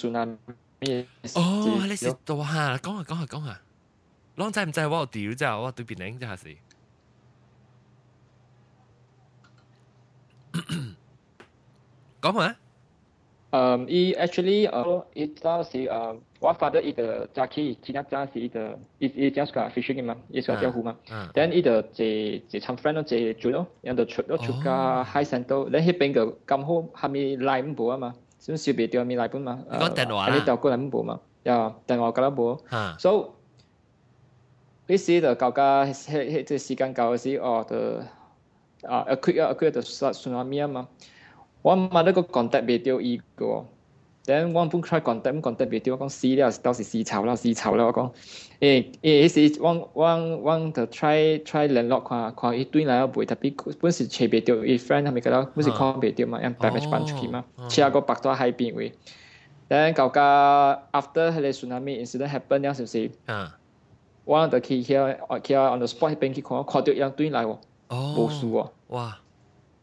[0.00, 0.22] สุนา
[0.80, 0.90] มิ
[1.36, 1.44] โอ้
[1.82, 3.58] อะไรสิตัวฮะก้องอะก้องอะก้องอะ
[4.36, 5.56] long time 唔使 what do you know 下
[13.50, 14.66] 嗯 e actually
[16.40, 17.28] what father is the
[17.82, 19.12] 其他家是 either is
[19.70, 20.48] fishing 嘛 is
[21.34, 21.82] then either
[22.76, 26.88] friend or the junior and the true true guys and then he bingo come home
[26.94, 27.12] have
[32.98, 33.33] so
[34.86, 37.76] 呢時就搞個迄迄即時間搞嘅時，哦，就
[38.88, 40.88] 啊一開一開就算算下咩啊嘛。
[41.62, 43.64] 我嘛那個 contact 袂到伊個
[44.26, 48.10] ，then 我本 try contact contact 袂到，我講死了，到時死臭了，死臭了，我講，
[48.60, 50.04] 誒誒，迄時我我
[50.42, 58.92] 我就 try try 聯絡看看伊對來袂，特別本時找袂到，伊 friend 係咪覺得本時看袂到嘛，因 damage 搬出去嘛，車個白到海邊位
[59.70, 60.20] ，then 搞個
[60.92, 63.10] after 迄個 tsunami incident happen 了，是不是？
[64.24, 67.58] 我著去遐，去啊，on the spot 那边去看，看一样来哦，
[68.16, 69.18] 无输哦，哇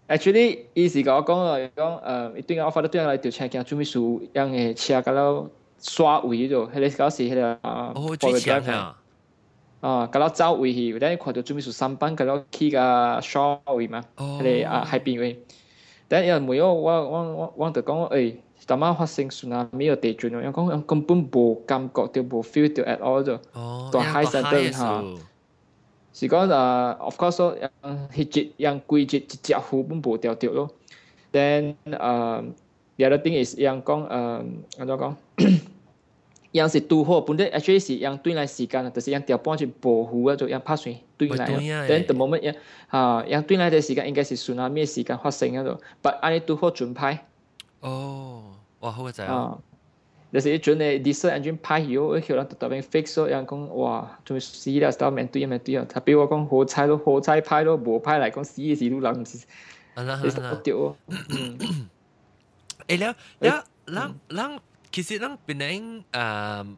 [0.07, 5.47] ！Actually，伊是甲我讲啊，讲呃，一对啊，我发到对来就车间准备输样诶车，甲了
[5.79, 8.97] 刷位就，迄个搞迄个啊，哦，最强啊！
[9.81, 15.39] 啊，甲了走位去，等下看到准备输三班，甲了去个刷位嘛，迄个啊海边位，
[16.07, 18.41] 等下没有，我我我我得讲诶。
[18.67, 25.03] 當晚發生蘇拿米個地震咯，因講根本無感覺到無 feel 到 at all 咗，大海山對嚇。
[26.13, 27.55] 是講誒，of course 咯，
[28.13, 30.69] 迄節樣規節一隻湖本無掉掉咯。
[31.31, 31.95] then 誒
[32.97, 34.45] ，the other thing is 樣講誒，安
[34.87, 35.15] 怎講？
[36.51, 41.47] 樣是拄好，本來 actually 是樣對來時間，就是半去保護啊，就樣拍水對來。
[41.87, 42.55] then the moment 樣
[42.91, 47.25] 嚇樣對來嘅時間應該是順啊咩時間發生啊度，but 安尼拄好準派。
[47.81, 49.57] 哦，哇，好个仔啊！
[50.31, 55.85] 就是一阵嘞，diesel engine，fix 咗，人讲哇，仲死啦，到面对面对啊！
[55.89, 59.45] 他比我讲火柴咯，火柴拍咯，无拍来讲死嘅时都人唔是，
[59.95, 60.95] 你是不掉？
[62.87, 66.77] 诶，了，了，人，人，其实人本来，嗯，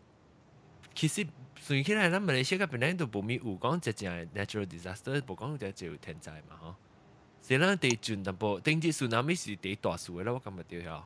[0.96, 1.28] 其实
[1.60, 6.76] 算起来，咱马来西亚本来都不咪有讲直接 natural disaster，不讲直接天灾嘛，吼。
[7.46, 11.04] 是咱地震淡薄，頂次 tsunami 是地大數嘅啦，我感覺對嚇。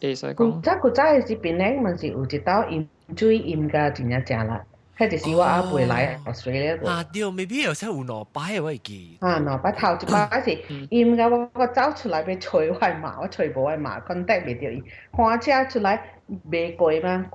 [0.00, 0.60] 會使講。
[0.60, 4.64] 即古早嘅時邊咧，咪是有一道鹽水鹽噶，真正正啦。
[4.96, 6.86] 迄就是我阿輩來 Australia 度。
[6.86, 9.16] 啊，對，maybe 有時有兩擺我會記。
[9.20, 10.50] 啊，兩擺頭一擺是
[10.88, 14.80] 鹽噶，我我走出来要吹我嘛，我吹無我嘛，contact 袂到伊。
[15.12, 16.13] 看車出來
[16.48, 17.28] Begoy bang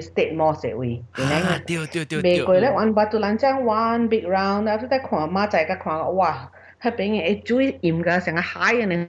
[0.00, 3.18] state mall 社会，对 one battu
[3.64, 4.68] one big round.
[4.68, 6.50] At that kwang ma chai ka.
[8.42, 9.08] high 嘅咧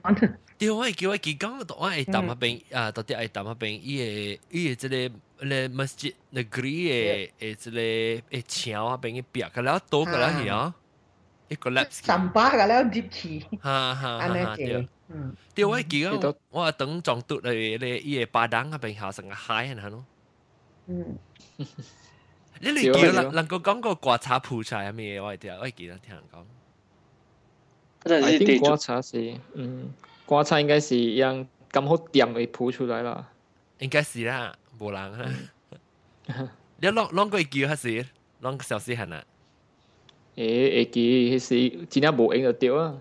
[4.68, 7.28] 个即个咧 masjid 那 green
[15.55, 20.05] 对，我记讲，我等撞到嚟咧，伊个巴当啊边下成个海系咯。
[20.87, 21.17] 嗯。
[22.63, 25.19] 你你叫人能够讲个刮擦铺出嚟咩？
[25.21, 26.45] 我系听，我系记得听人讲。
[28.03, 29.93] I think 刮擦是，嗯。
[30.25, 33.29] 瓜菜应该是让咁好掂会铺出来啦。
[33.79, 36.51] 应该是啦，冇人啊。
[36.77, 38.05] 你啷啷个叫还是
[38.41, 39.09] 啷个小时限
[40.36, 42.94] 诶、诶，会记迄是真正无闲就对啊。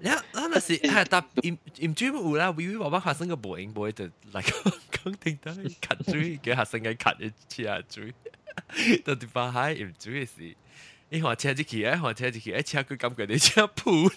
[0.00, 4.50] 那那那是哎，但因因追不有啦，微微宝宝发生个无闲，无会得来个
[4.90, 8.14] 肯定的卡追，给学生个卡一次啊追。
[9.04, 10.54] 到底把海因追的是，
[11.08, 14.08] 伊换车子去，哎换车子去，哎车佮感觉你车铺。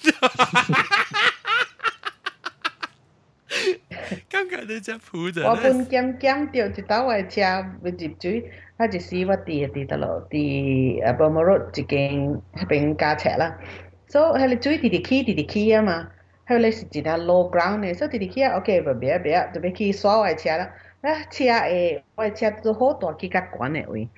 [4.28, 5.42] 感觉你只铺就。
[5.42, 13.58] 我本减减掉一道嘅车要入水，啊一时我伫伫倒落伫啊 Burma Road 一间迄边加车啦，
[14.06, 16.11] 所以迄个水直直起直直起啊嘛，
[16.46, 24.08] 迄个是一条 low ground 嘅，所以直直起啊，OK 唔别别啊，就要去刷我嘅车啦，啊车诶我嘅车都好大去较悬嘅位，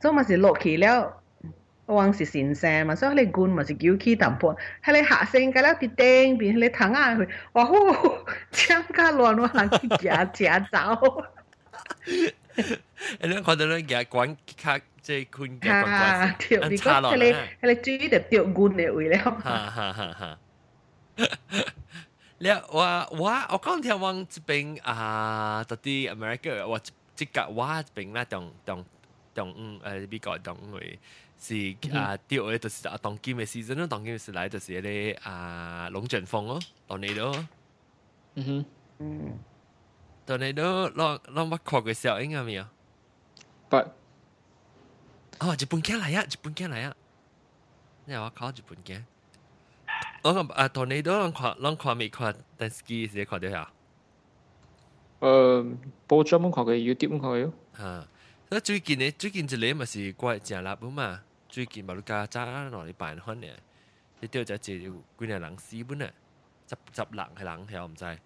[0.00, 1.19] 所以嘛是落去了。
[1.90, 7.76] 往是先生嘛，所以你官嘛是叫起淡薄，迄你下身甲了伫顶边，迄你躺下去，哇呼，
[8.52, 11.24] 枪甲乱乱人去夹夹走。
[12.06, 12.32] 诶，
[13.22, 19.18] 你看到你夹管卡即系坤夹管管，跳你讲迄你迄你注意就掉官嘅位了。
[19.18, 20.12] 哈哈哈！
[20.12, 20.38] 哈。
[22.38, 26.78] 你我我我讲听往这边啊，到底 America 我
[27.14, 28.84] 即个我这边啦，当当
[29.32, 30.98] 当诶美国当为。
[31.40, 37.46] 是啊，第二就是啊，当今嘅 season 咯，当今嘅时来就是咧啊龙卷风咯，当你咯。
[38.34, 38.64] 嗯哼，
[38.98, 39.38] 嗯。
[40.26, 42.66] tornado 让让我看过小影啊未有？
[43.68, 46.96] 不，哦，日本镜嚟啊，日本镜嚟啊！
[48.06, 49.02] 你话我考日本镜，
[50.22, 53.70] 我讲啊，tornado 让看让看未看，但 ski 时看到下。
[55.20, 55.76] 诶，
[56.08, 57.52] 报章冇看过，YouTube 冇看过。
[57.78, 58.08] 吓，
[58.48, 63.52] 所以最近呢，最近一个咪是怪正立啊嘛， 最近马路加揸落嚟办翻嘅，
[64.20, 66.10] 你掉就借几廿人死本啊，
[66.68, 68.18] 十十人系人系我唔知。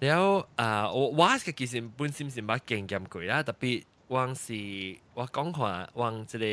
[0.00, 4.52] แล้วอ่าว่าก็其实本身是冇经验过啦，特别往是
[5.14, 6.44] 我讲话往这个，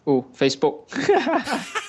[0.06, 0.88] oh facebook.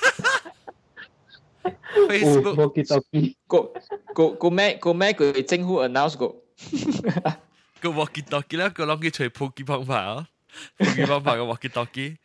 [2.08, 2.56] Facebook.
[2.56, 3.72] Walkie talkie go
[4.14, 6.34] go go mai go mai go chính hu announce go
[7.82, 10.24] go walkie talkie la go long ki choi poki pang pa
[10.78, 12.16] poki pang pa go walkie talkie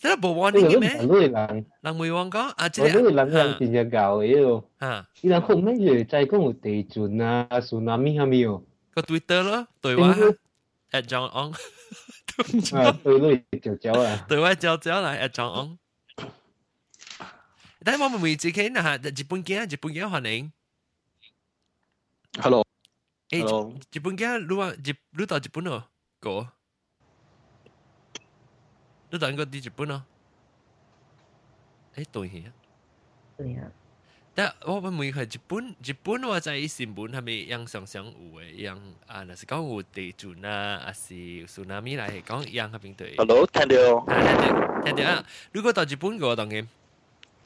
[0.00, 0.96] Sila bawa ni ni meh?
[1.04, 1.56] Lalu hilang.
[1.84, 2.40] Lang mui wang ko?
[2.56, 2.88] Ah, jadi.
[2.88, 4.64] Lalu hilang lang tinya gao iyo.
[4.80, 5.04] Ha.
[5.20, 8.64] Hilang kong meh ye cai kong u tei chun na tsunami ha mio.
[8.96, 10.16] Ko Twitter lo, toi wa
[10.96, 11.52] at John Ong.
[12.72, 14.24] à, tôi lui chào cháu à.
[14.28, 15.76] Tôi qua chào cháu lại at John Ong.
[17.80, 20.48] Đây mà mình chỉ khi nào Nhật Bản kia, Nhật Bản.
[22.38, 22.62] Hello.
[23.32, 23.70] Hello.
[23.92, 24.58] Nhật Bản kia, lúc
[25.12, 25.38] lúc đó
[26.24, 26.59] Nhật
[29.11, 30.03] 你到个啲日本咯？
[31.95, 32.43] 诶对嘅。
[33.37, 33.67] 对啊，
[34.33, 39.23] 但我问问佢日本日本我在新闻系咪样常常有嘅样啊？
[39.23, 43.15] 若是讲有地震啊，还是 tsunami 嚟系讲样嗰边对。
[43.17, 43.97] Hello，听到？
[44.07, 45.25] 啊听到听到啊！
[45.53, 46.67] 如果到日本嘅当然，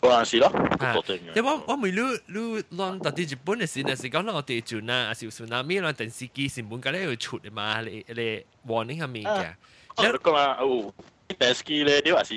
[0.01, 0.47] 嗰阵时咯，
[0.79, 1.35] 啊确定嘅。
[1.37, 9.53] 因为我我未你你当到啲日本嘅时，若是讲到地震啊，还是 tsunami 啦，电视机新闻嗰啲会出嘅嘛，你你 warning 系咪嘅？
[9.97, 10.93] 我讲啦，哦，
[11.37, 12.33] 电视机咧，你话是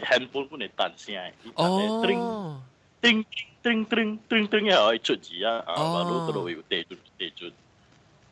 [0.00, 2.62] handphone 本嚟弹声，哦，
[3.00, 3.24] 叮
[3.62, 7.52] 叮叮叮叮又可以出字啊，啊，哦马路嗰度有地震地震，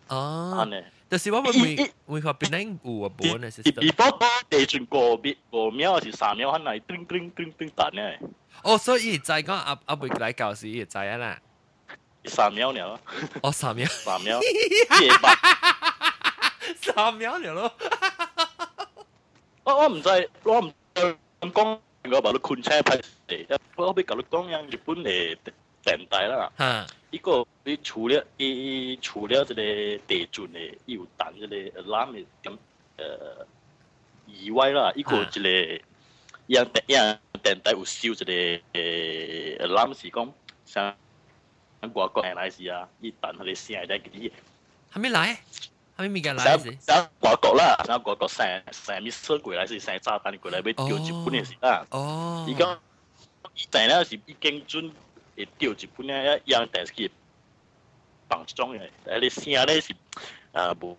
[0.08, 0.82] 哦安，尼。
[1.08, 1.76] 就是我会会
[2.06, 3.74] 会学边啲有啊本嘅 system。
[3.92, 4.18] before
[4.50, 8.18] 地震过秒过秒还是三秒，可能叮叮叮叮弹咧，
[8.64, 11.38] 哦，所以就系讲阿阿会嚟教时就系啦。
[12.24, 13.00] 三秒了，
[13.40, 14.40] 哦，三秒，三秒，
[15.00, 15.32] 夜白。
[16.80, 17.72] 三秒了咯。
[19.63, 22.99] 我我唔知我唔知咁讲我把你困车牌
[23.75, 25.37] 我俾佢同讲咗日本嚟
[25.83, 29.53] 电带啦嗯一个你除了你除了呢个
[30.07, 32.07] 地主呢有弹呢个蓝
[32.43, 32.57] 咁
[32.97, 33.05] 诶
[34.27, 34.91] 以外啦。
[34.95, 35.21] 一个
[36.47, 37.19] 一个样样
[37.71, 40.33] 有收一个诶蓝时工
[40.65, 40.95] 像
[41.81, 44.31] 韩国国来时啊一旦佢哋先系呢啲
[44.89, 45.37] 还没来
[45.95, 46.77] 阿咪咪个来是？
[46.79, 47.75] 啥国国啦？
[47.85, 51.85] 啥国国生生咪出过来是生炸弹过来，要丢一半的是啦。
[51.91, 52.45] 哦。
[52.47, 52.79] 伊讲，
[53.55, 54.91] 生了是已经准
[55.35, 57.11] 会丢一半的，要养电视机，
[58.29, 59.93] 放装的，而且声咧是
[60.53, 60.97] 啊无。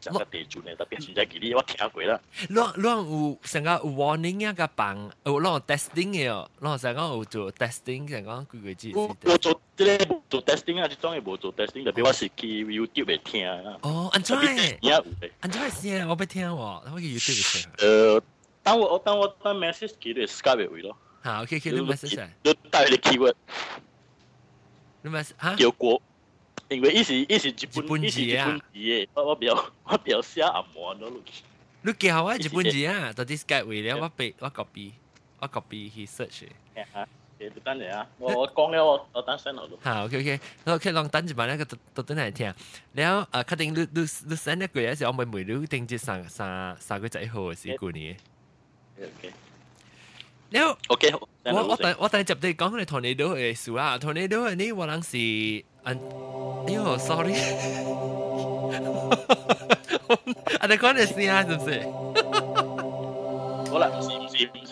[0.00, 2.20] 整个地震咧，特别现在佢啲我听过啦。
[2.48, 13.78] 啷啷有成个有 warning 一个棒，有啷 testing 嘅哦，啷成个有做 testing，成个几个字我我做即系冇做 testing 啊，即种嘢冇做 testing，特别我是去 YouTube 嚟听啊。
[13.82, 14.78] 哦，安怎特别嘅？
[14.80, 15.30] 而家有嘅。
[15.40, 16.08] 安怎嘅声？
[16.08, 17.70] 我要听喎，我去 YouTube 听。
[17.88, 18.22] 诶，
[18.62, 20.96] 当我我当我当 message 佢哋 Skype 嘅位咯。
[21.24, 22.30] 吓，OK，OK，你 message 啊？
[22.42, 23.34] 你带佢哋 keyword
[25.02, 25.54] 你 message 吓？
[25.56, 26.00] 叫国，
[26.68, 29.52] 因为伊是伊是日日本本伊是日字啊本字嘅，我我比较
[29.84, 31.12] 我比较写暗网咯。
[31.82, 33.12] 你叫我日本字啊？
[33.12, 34.92] 到底 Skype 为了我俾我 copy，
[35.40, 36.80] 我 copy 去 search 嘅。
[36.94, 37.06] 啊，
[37.38, 39.78] 诶，等阵啊，我我讲了我我等 send 落咯。
[39.82, 42.50] 好，OK，OK，我 OK，ลองตั้งจิบานะก็ตัวตัวไหนเทีย
[42.96, 46.52] แล้วเอ่อคัดติงลูลูลูเซนเนี่ยกูอยากจะเอาไปมือลูติงจิสามสาม
[46.86, 48.10] สาม个仔号嘅事故นี้
[49.10, 49.22] OK
[50.52, 51.04] แล้ว OK，
[51.54, 55.12] 我我第我第一集你讲你 tornado 嘅事啦，tornado 呢我谂是
[55.85, 55.97] อัน
[56.67, 57.33] 哎呦，sorry，
[60.59, 61.81] 啊你講你先啊，是不是？
[63.71, 64.71] 好啦，唔是唔是唔是，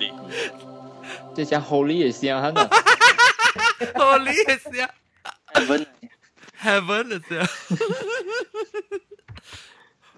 [1.35, 2.69] 即係 Holy 嘅聲嚇啊！
[3.95, 4.89] 我你嘅事啊
[5.53, 7.47] Heaven，heaven 嘅事啊。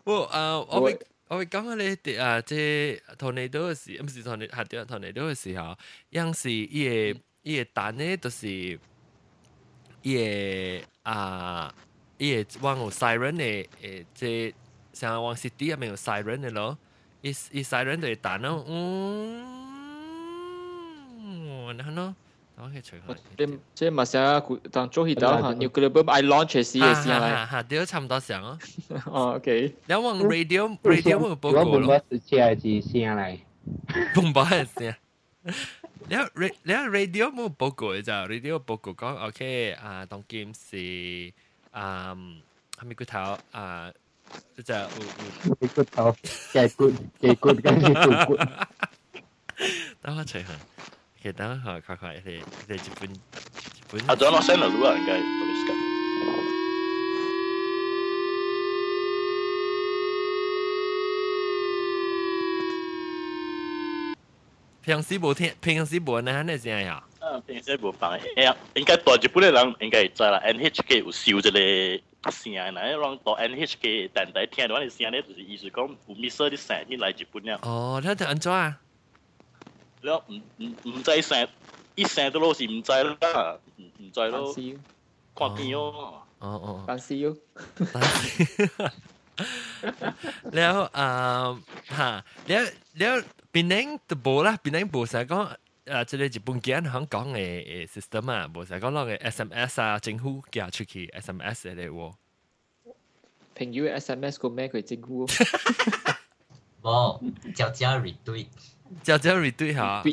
[0.03, 5.77] 我啊，我會我會講下你啲啊，即係 tornado 嘅時，唔是 tornado，係對 tornado 嘅時候，
[6.09, 8.79] 有時伊嘅伊嘅蛋咧，就是
[10.02, 11.72] 伊嘅啊，
[12.18, 14.54] 伊嘅往有 siren 嘅诶，即系
[14.92, 16.76] 像往 city 入面有 siren 嘅咯，
[17.22, 19.44] 伊伊 siren 就系蛋咯，嗯，
[21.66, 22.14] 我嗱咯，
[22.56, 23.16] 我去除开。
[23.36, 27.18] 即即嘛成当做起到吓，new album I launch 嘅时嘅时嚟。
[27.20, 28.58] 吓吓，都差唔多上哦。
[29.06, 29.74] 哦，OK。
[29.86, 31.88] 你往 radio radio 冇报告咯。
[31.88, 33.38] 我是车字声嚟。
[34.14, 34.66] bomba
[36.08, 36.30] 嘅声。
[36.34, 38.26] 你你 radio 冇报告嘅咋？
[38.26, 41.32] radio 报告讲 OK 啊，当剑是
[41.70, 42.14] 啊，
[42.78, 43.92] 系咪个头啊？
[44.64, 44.74] 就
[45.60, 46.16] 你个头
[46.52, 48.44] 几骨几骨跟住骨骨。
[50.00, 50.46] 等我除下，
[51.22, 53.16] 其实等我下快快你你日本日
[53.90, 54.00] 本。
[54.10, 55.87] 啊，仲有我 send 路啊，应该都
[64.82, 67.02] 平时无听，平时无呢，你知呀？
[67.20, 70.40] 啊，平时无放，诶，应该大日本嘅人应该知啦。
[70.44, 77.58] NHK 有收一个声，嗱，让到 NHK 电台听到啲声咧，就是意思讲有 miss 啲声音来日本了。
[77.62, 78.78] 哦，你睇安怎啊？
[80.02, 81.48] 你唔唔唔知声，
[81.94, 84.54] 一声都老是唔知啦，唔唔知咯。
[85.34, 86.20] 看片哦。
[86.40, 86.84] 哦哦。
[86.86, 87.34] 但是哟。
[90.56, 91.08] แล้วอ่า
[91.98, 92.10] ฮะ
[92.48, 92.62] แล้ว
[92.98, 93.14] แล้ว
[93.53, 98.29] Penang tu bola Penang bola có à, chỉ là Japan gian Hong Kong cái system
[98.29, 102.13] à, bola có lo cái SMS à, chính phủ giao 出去 SMS để wo.
[103.55, 105.25] 朋友 SMS có cái gì để chính phủ?
[105.27, 105.27] 個咩佢政府？
[106.81, 107.19] 冇，
[107.55, 108.47] 就只 retweet，
[109.03, 110.03] 就只 retweet 下。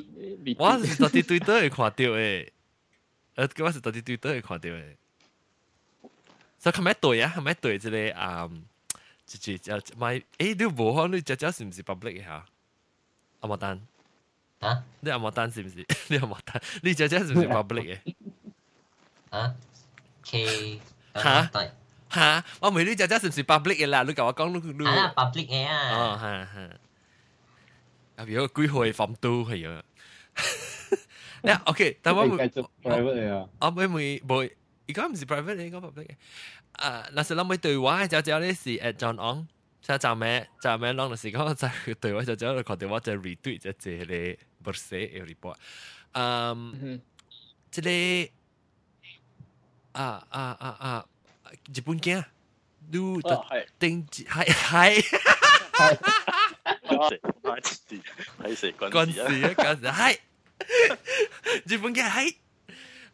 [0.59, 2.49] 我是到底 Twitter 會看到誒，
[3.37, 4.82] 誒我是到底 Twitter 會看到誒。
[6.59, 8.51] 所以佢咪對啊，佢咪對即個啊，
[9.26, 12.45] 即即就咪誒你無可能你只只是唔是 public 嘅嚇？
[13.45, 13.80] 阿莫丹，
[14.59, 14.84] 啊？
[14.99, 15.86] 你阿莫丹是唔是？
[16.09, 18.15] 你阿莫丹，你只只是唔是 public 嘅？
[19.30, 19.55] 啊？
[20.24, 20.80] K
[21.15, 21.49] 吓
[22.11, 24.03] 吓，我问你只只是唔是 public 嘅啦？
[24.03, 25.89] 你同我讲你你啊 public 嘅啊？
[25.95, 26.69] 哦，系系。
[28.17, 29.84] 啊，如果几号放都系啊。
[31.43, 33.49] 咧，OK，但我唔 private 嚟啊。
[33.59, 34.51] 我唔会冇，
[34.88, 36.15] 而家唔是 private 嚟，而家 public 嘅。
[36.74, 39.47] 啊，那时谂起对话就只有啲是 at John On，
[39.87, 45.55] 現在め時暫の浪的時間，就對我就只喺度確定我就 retweet 只這類 verse 嘅 report。
[46.11, 47.01] 嗯，
[47.70, 48.30] 這類
[49.93, 51.07] 啊啊啊啊，
[51.72, 52.24] 日本鏡，
[52.91, 53.45] 你就
[53.78, 55.05] 定係係
[55.72, 55.99] 係，
[56.82, 57.78] 關事關事
[58.43, 58.72] 關事
[59.55, 60.18] 關事係，
[61.64, 62.34] 日本鏡係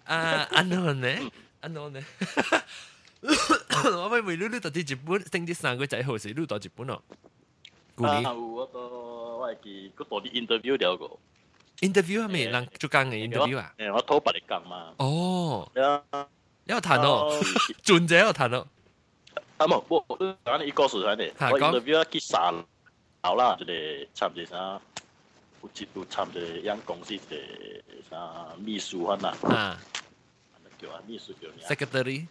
[0.05, 2.03] 啊，あのねあのね。
[3.22, 7.04] 我咪未攞到啲日本，定啲三个仔好时攞到日本咯。
[7.98, 11.18] 啊，我都我系记，嗰度啲 interview 了个。
[11.82, 13.74] interview 系咪人做工嘅 interview 啊？
[13.78, 14.94] 诶，我偷白你讲嘛。
[14.98, 15.72] 哦。
[15.76, 16.04] 有
[16.66, 17.34] 有谈咯，
[17.84, 18.68] 转者有谈咯。
[19.58, 22.54] 啊冇，我我讲你一个数上嚟，我 interview 结散
[23.24, 24.80] 好啦，就系差唔多啥，
[25.62, 27.40] 有一有差唔多样公司嘅
[28.10, 29.32] 啥秘书可能。
[29.56, 29.80] 啊。
[30.80, 31.66] 叫啊，秘书叫咩？
[31.68, 32.28] secretary。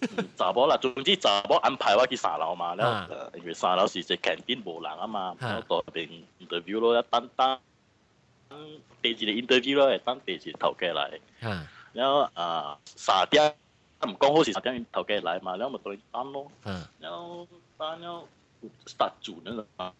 [0.36, 6.08] 查某啦，总之查某安排我去三樓嘛，然後因為三樓是只 canteen 無人啊嘛，然後到邊
[6.40, 7.58] interview 咯，一等等
[9.02, 11.20] 第二個 interview 咯，等第二頭家來，
[11.92, 13.54] 然後啊三點，
[14.06, 16.50] 唔講好是三點頭家來嘛，然後咪到你等咯，
[17.00, 17.46] 然後
[17.76, 18.24] 等了
[18.86, 19.92] start 做那個嘛，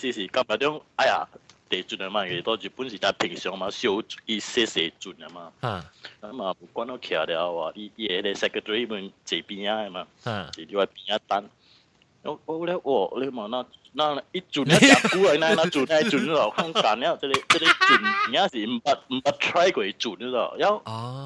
[0.00, 1.26] 是是今日種，哎呀。
[1.82, 3.88] 地準啊嘛，其實到日本時就平常嘛，少
[4.26, 5.52] 伊些些準啊嘛。
[6.20, 10.06] 咁啊，不管我徛了話，伊伊個 secretary 們這邊啊嘛，
[10.54, 11.44] 是另外邊啊單。
[12.22, 20.82] 我我咧，我你嘛那那一準咧，假估啊，那那準係準咯，看幹了，這裡這裡準，人是唔捌唔捌 try 過準咯，然後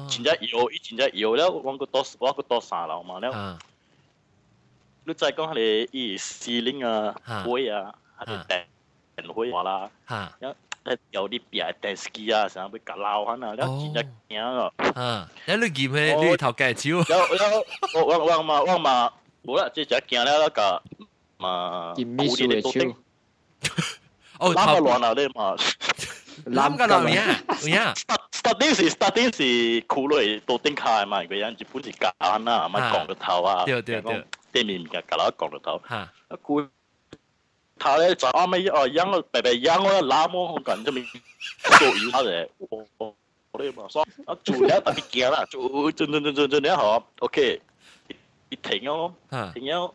[0.09, 3.57] 真正有，伊真正有了，我個多我個多三樓嘛了。
[5.05, 8.63] 你再講下你伊司令啊、會啊，还是訂。
[9.18, 9.90] 人会话啦，
[10.40, 10.54] 有
[11.12, 14.74] 有啲别电视机啊，成日俾夹闹翻啊，你真系惊咯。
[14.94, 16.14] 啊，你你见咩？
[16.16, 16.88] 你头计超？
[16.90, 19.10] 有有，我我我嘛我嘛，
[19.44, 20.82] 冇啦，即系惊咧嗰个
[21.38, 22.96] 嘛，见秘书嘅超。
[24.40, 25.56] 哦，揽个乱啊你嘛，
[26.68, 27.40] 揽个乱呀，
[27.78, 27.94] 呀。
[28.32, 36.12] starting 是 starting 是苦类到顶卡嘛，个人日本是夹啦，咪讲个头啊，对对对，对面嘅夹啦讲个头，啊
[36.42, 36.66] 苦。
[37.78, 41.02] 他咧就啱尾哦，养个白白养我拉么好紧啫咪，
[41.78, 43.14] 做要他嘅，我我
[43.52, 47.60] 我哋嘛，所以啊做咧特别惊啦，做做做做做咧嗬，OK，
[48.50, 49.12] 一停咗，
[49.52, 49.90] 停咗，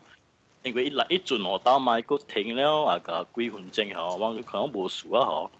[0.62, 5.50] 因为一嚟一转我打埋个停了啊个几分钟嗬，我可能冇数啊嗬，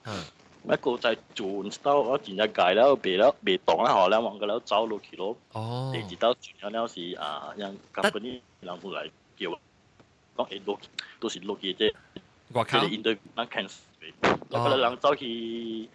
[0.65, 9.59] 一个再转到我前一届了，别了别动啦嗬，两万个了走落去咯，第二道转咗了是啊，让根本啲人冇嚟叫。
[10.37, 10.79] 讲系落
[11.19, 11.93] 都是落嘅啫。
[12.53, 12.85] 我靠！
[12.85, 13.79] 你应对那 cancel，
[14.51, 15.89] 有个人走去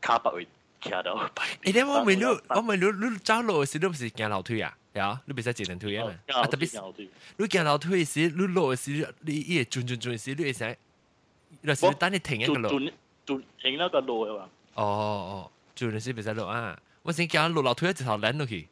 [0.00, 0.46] 卡巴位
[0.82, 1.46] 徛到排。
[1.62, 4.76] 诶，你我问你，我问你，你走路时你唔是行楼梯啊？
[4.92, 6.12] 系啊，你唔使自行推啊嘛。
[6.34, 6.60] 啊，特别
[7.38, 10.76] 你行楼梯时，你落时你伊会转转转时，你会使，
[11.62, 12.68] 有时等你停一个路。
[12.68, 12.92] 转
[13.26, 14.48] 转停那个路嘅嘛。
[14.74, 16.78] 哦哦，转时唔使落啊！
[17.02, 18.68] 我先行落楼梯一条land落去。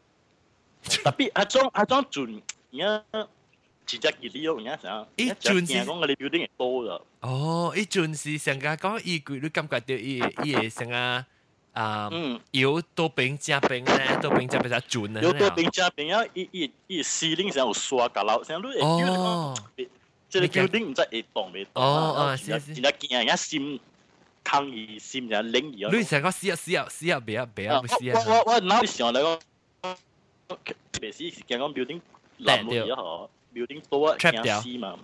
[0.82, 3.28] 特别啊种啊种转，而家。
[3.86, 7.02] 直接佢利用而家想，一转是讲我哋 building 系多咗。
[7.20, 11.24] 哦，一转是成个讲伊佢，你感觉到伊伊系成个
[11.72, 12.10] 啊，
[12.52, 15.20] 有多边加边咧，多边加边就转啊。
[15.22, 19.56] 有多边加边啊，伊伊伊司令上有刷架楼，上你会叫讲，
[20.28, 21.70] 即系 building 唔知会动未动。
[21.84, 22.72] 哦哦，是是。
[22.72, 23.78] 而家见人家闪
[24.42, 25.96] 抗议闪就领而。
[25.96, 28.18] 你成个试下试下试下，别啊别啊，试下。
[28.18, 29.38] 我我我嗱时候嚟讲，
[30.48, 32.00] 特别是见讲 building
[32.40, 33.28] 冧落咗嗬。
[33.53, 34.97] Building 多啊，驚死嘛。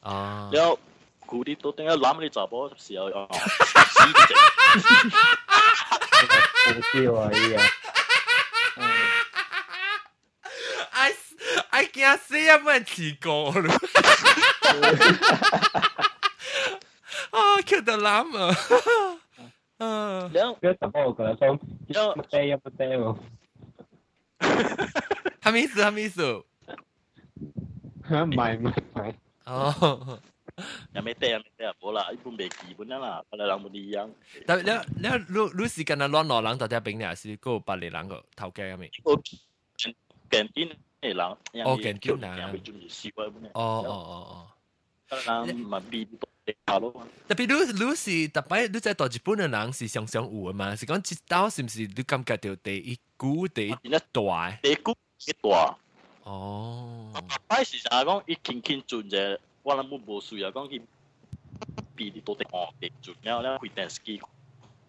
[0.00, 0.50] 啊。
[0.52, 0.78] 然後
[1.26, 3.26] 佢啲都點解攬你查波時候啊？
[3.32, 4.34] 死嘅。
[6.66, 7.30] 好笑啊！
[7.32, 7.62] 依家。
[10.92, 11.12] I
[11.70, 12.58] I 驚死啊！
[12.58, 13.72] 冇人試過咯。
[17.30, 18.56] 啊，Q 到攬啊！
[19.78, 20.30] 啊。
[20.32, 21.58] 然後 跟什麼我可能說，
[21.88, 23.18] 要不對要不對哦。
[25.42, 25.82] 係咩意思？
[25.84, 26.44] 係咩意思？
[28.05, 29.13] 唔系唔系唔系。
[29.45, 30.19] 哦。
[30.93, 34.09] 又未得，又未得，冇啦，一般未基本啦，我哋人冇啲样。
[34.45, 37.15] 但你你你你是跟阿乱罗人大家边呢？
[37.15, 38.91] 是嗰百里人个头家入面。
[39.03, 39.95] 我近
[40.29, 41.19] 边嘅人。
[41.65, 42.31] 哦，近边人。
[43.53, 44.47] 哦哦哦
[45.09, 45.45] 哦。
[45.45, 46.29] 人咪变多
[46.67, 47.07] 下咯。
[47.27, 47.53] 特别你
[47.85, 50.75] 你是特别你在大日本嘅人是常常有嘅嘛？
[50.75, 53.71] 是讲一刀是唔是你感觉到第一股第一
[54.11, 54.51] 大？
[54.61, 54.91] 第一股
[55.25, 55.77] 一大。
[56.25, 57.11] 哦。
[57.47, 60.81] 摆时成日讲一倾倾转啫，我谂冇冇需要讲佢
[61.95, 64.21] 比你多啲哦，地转，然后咧会 dance ski，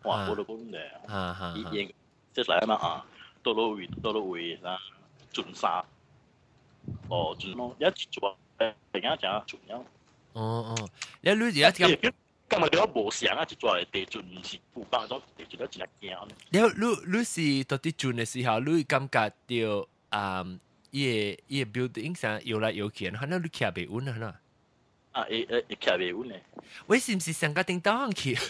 [0.05, 0.81] 哇，冇到咁嘅，
[1.13, 1.93] 啊哈，已经
[2.33, 3.07] 即系嚟啊嘛啊，
[3.43, 4.79] 到到会到到会啊
[5.33, 5.85] 转沙，
[7.09, 9.77] 哦转咯，一做诶而家就转咗。
[10.35, 10.89] 哦哦，
[11.21, 12.13] 你你而家咁。
[12.53, 16.29] 今日你无想啊，就做地转唔是古巴种地转咗真系惊。
[16.51, 20.45] 你你你是到底转嘅时候，你感觉到啊？
[20.92, 24.36] 伊个伊个 building 上有来有去，他那里徛袂稳啊呢。
[25.12, 26.42] 啊，伊伊伊徛袂稳嘞。
[26.88, 28.38] 为是上个叮倒上去？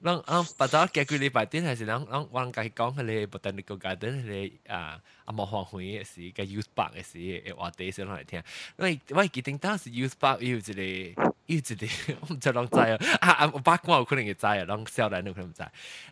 [0.00, 8.42] 让让把早解决礼拜天还是让让我人家讲个嘞，不等你个家等嘞啊啊莫黄昏也是个 use bar 也是诶话题先来听，
[8.78, 15.62] 因为我记得当时 use bar 有一个有一个 我唔知啷知啊啊我八卦有可能会知啊，啷小人有可能唔知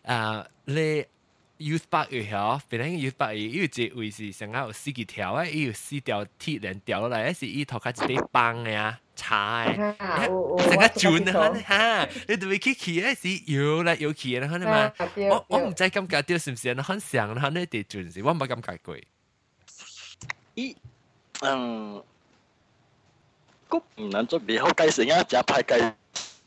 [0.03, 1.07] 啊嘞。
[1.59, 14.93] Youth park 有遐，本來 youth park 有一位是上下有四幾條啊，伊有四條鐵鏈掉落來，是伊頭殼一塊棒嘅啊，叉嘅，成個轉啊哈，你特別去去咧是搖來搖去嘅，可能嘛，
[15.29, 18.95] 我我唔知感覺到是唔是很像，可能啲轉是，我唔感覺過。
[20.55, 20.75] 伊
[21.41, 22.03] 嗯，
[23.67, 25.93] 個唔能做別好計成啊，就派計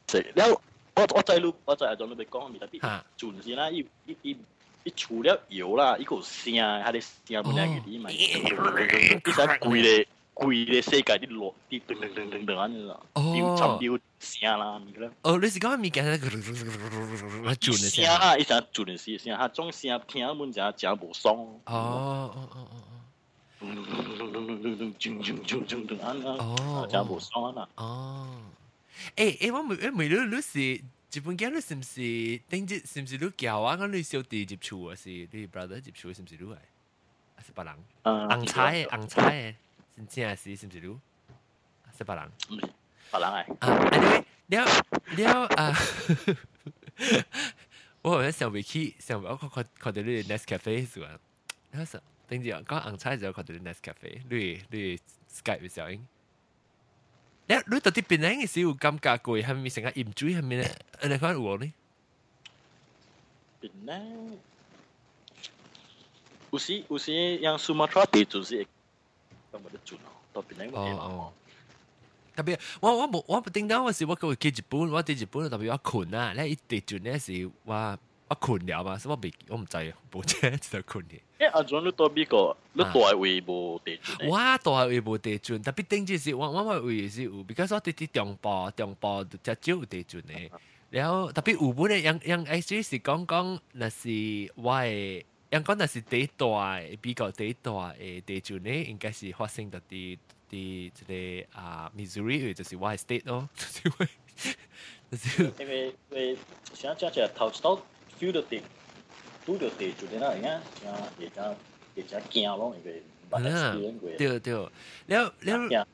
[0.07, 0.61] 成，然後
[0.95, 2.81] 我我再錄我再喺度你講咪特別
[3.19, 4.37] 轉先啦，伊伊伊。
[4.90, 15.10] 伊除了油啦，伊个声，佢哋声本来嘅啲嘛，其实贵咧贵咧世界啲落啲噔噔噔噔噔安尼啦，要插要声啦，咪咧。
[15.24, 16.28] 哦，你是讲咪讲嗰个
[17.54, 18.38] 转嘅声啊？
[18.38, 21.36] 伊成转嘅声，声，佢种声听本就真无爽。
[21.66, 22.92] 哦哦哦哦哦。
[26.38, 27.68] 哦，真无爽啊！
[27.76, 28.28] 哦，
[29.16, 30.82] 诶诶，我未诶未了，你是。
[31.13, 33.77] 日本嘅你是不是頂日是不是你教啊？
[33.77, 34.95] 講你小弟接觸啊？
[34.95, 36.57] 是你 brother 接觸是不是你係？
[37.37, 37.75] 還是別人？
[38.05, 39.55] 紅菜嘅紅菜嘅，
[39.97, 41.01] 真正是是不是你？
[41.99, 42.33] 是別人？
[43.11, 43.57] 別人係。
[43.59, 45.75] 啊，anyway，了了啊！
[48.03, 51.09] 我好像想未起，想我看看看到你 Nest Cafe 是嘛？
[51.73, 54.99] 然後是頂日講紅菜就看到你 Nest Cafe，你你
[55.29, 56.07] Skype 效應。
[57.50, 60.76] 你你到底边样嘅时有感觉过系咪成个盐水系咪咧？
[61.04, 61.74] 你讲有呢？
[63.62, 64.38] 边样？
[66.52, 68.66] 有时有时像苏马特地就是
[69.52, 71.34] 咁冇得做咯，到边样冇哦。
[72.36, 77.98] 特别我我冇我顶到嗰时我佢去日本，我喺日本特别我困啊，咧一地转咧时我。
[78.28, 81.20] 我困了嘛，所以我未我唔知啊，冇车就困嘅。
[81.41, 82.55] 誒， 阿總你到邊個？
[82.75, 84.29] 你大位无地轉？
[84.29, 87.81] 我大位无地准，特別頂住是我我我位是有，because 我
[88.13, 90.51] 中部中部就少有地准嘅。
[90.91, 94.09] 然後特別有本嘅，樣樣 H 是講講，那是
[94.57, 100.19] 我嘅，樣講那是第大比較第大嘅地轉咧，應該是發生到啲
[100.51, 103.91] 啲即個啊 Missouri，就是我嘅 state 咯， 就
[105.59, 106.37] 因為因為
[106.75, 107.83] 想講就頭到。
[108.21, 108.63] feel 到點，
[109.50, 110.60] 拄着地就咧啦，而家
[111.20, 111.56] 而家
[111.96, 114.10] 而家惊咯，因为捌 experience 过。
[114.18, 115.88] 对对，了了，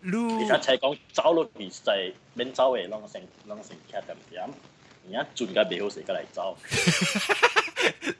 [0.00, 0.12] 你
[0.44, 4.50] 而家才讲走落去势免走诶，拢成拢成徛点点，
[5.08, 6.56] 而家转甲袂好势，甲来走。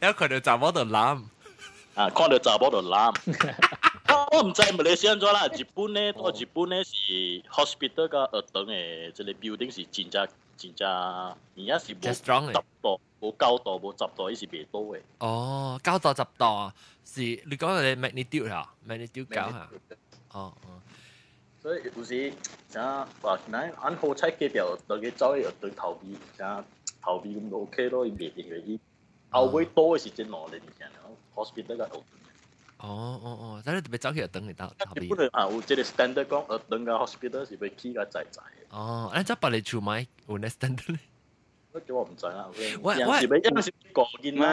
[0.01, 1.23] 了看到查某就揽，
[1.95, 3.15] 啊，看到查某就揽。
[4.33, 6.93] 我唔知马来西亚怎啦，日本咧，到日本咧是
[7.51, 12.23] hospital 甲学堂诶，即个 building 是真正真正，而家是冇十
[12.83, 15.02] 度， 冇九度，冇十度，伊是袂多嘅。
[15.20, 16.72] 哦，九度十度
[17.06, 19.70] 是你講嘅 magnitude 啊，magnitude 九嚇。
[20.32, 20.82] 哦哦。
[21.62, 22.34] 所以有時
[22.70, 26.64] 像話嗱，按好彩嘅條，大家走去學堂頭尾，像
[27.02, 28.80] 頭尾咁就 OK 咯，伊袂定嘅伊
[29.30, 30.62] 後尾多嘅是真攞嚟嘅
[31.36, 32.02] ，hospital 甲學堂。
[32.78, 35.14] 哦哦哦，但係特別走去等嚟得後邊。
[35.14, 38.42] 本來啊，我即個 standard 講，學等個 hospital 是要起個仔仔。
[38.70, 41.00] 哦，誒，即係把你做買有呢 standard 咧？
[41.88, 42.50] 我唔使啦。
[42.58, 43.74] 喂喂，因是，
[44.32, 44.44] 名。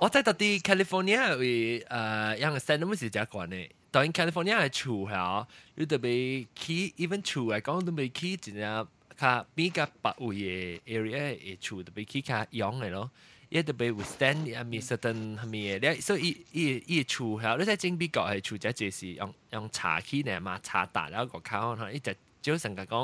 [0.00, 3.68] 我睇到啲 California 诶，因为 Santa 是只呢。
[3.90, 5.46] 当然 California 系潮系哦，
[5.88, 13.10] 特别 key，even 潮系讲都未 key，只只卡比较白位嘅 area 系潮，特别 key 卡样嘅咯。
[13.48, 15.78] 也特别 withstand 啊，咪 certain 系咩？
[15.78, 22.98] 你所以一一潮系，你睇整比较系潮，只就是用用茶 key 嚟嘛，茶达一个卡，一只就成个讲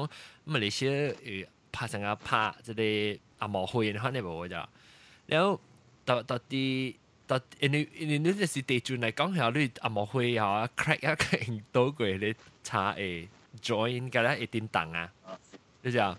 [0.46, 0.58] 咁啊
[1.24, 1.46] 你。
[1.72, 4.64] 拍成個拍即係阿毛灰可能冇咗，
[5.26, 5.60] 然后
[6.04, 6.94] 到到啲
[7.26, 7.68] 到你
[7.98, 13.26] 你你就是地主嚟講下，你阿毛灰嚇 crack 一個到過你茶誒
[13.60, 15.10] join 嘅啦，一定當啊，
[15.82, 16.16] 你就。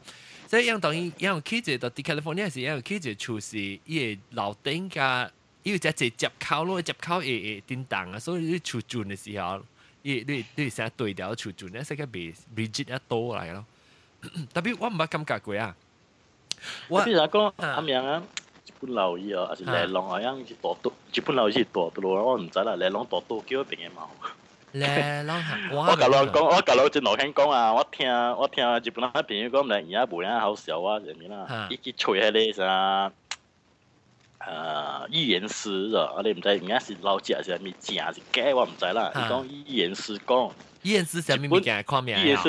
[0.48, 5.32] 所以樣當然樣起住到啲 California 時，樣起住厝是伊個樓頂加，
[5.64, 9.64] 伊有只只接口咯，接口會會叮當啊，所以你厝轉嘅時候，
[10.04, 13.66] 你你你成日對調厝轉咧，使個未 rigid 一多嚟咯。
[14.54, 15.76] 特別我毋捌感覺過啊。
[16.88, 18.22] 我譬如講阿明啊，
[18.66, 24.08] 日本樓伊哦，還是嚟龍啊，樣是大多，日本樓是大多咯，我唔知啦，嚟龍大多叫邊個冇。
[24.74, 27.74] 咧， 啷我甲人講，我甲人真老聽講啊！
[27.74, 31.68] 我聽我聽日本人朋友講，嚟而家無人好笑啊，什麼啦？
[31.70, 33.12] 伊去吹迄個啥，
[34.40, 39.12] 呃，語言師啊，我哋唔知而家是老食是咪正是假，我唔知啦。
[39.14, 42.44] 伊講語言師講，語言師啥物物件看名啊？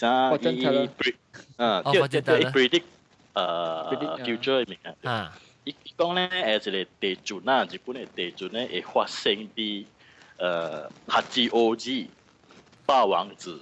[0.00, 1.10] 語言師啥？
[1.10, 1.14] 伊
[1.58, 2.20] 嗯，叫叫
[2.50, 2.82] predict，
[3.34, 5.32] 呃，future 名啊。
[5.64, 9.84] 伊講咧，誒，一個地震啊，日本嘅地震咧會發生啲。
[10.38, 12.08] 呃，黑之 O.G.
[12.86, 13.60] 霸王子，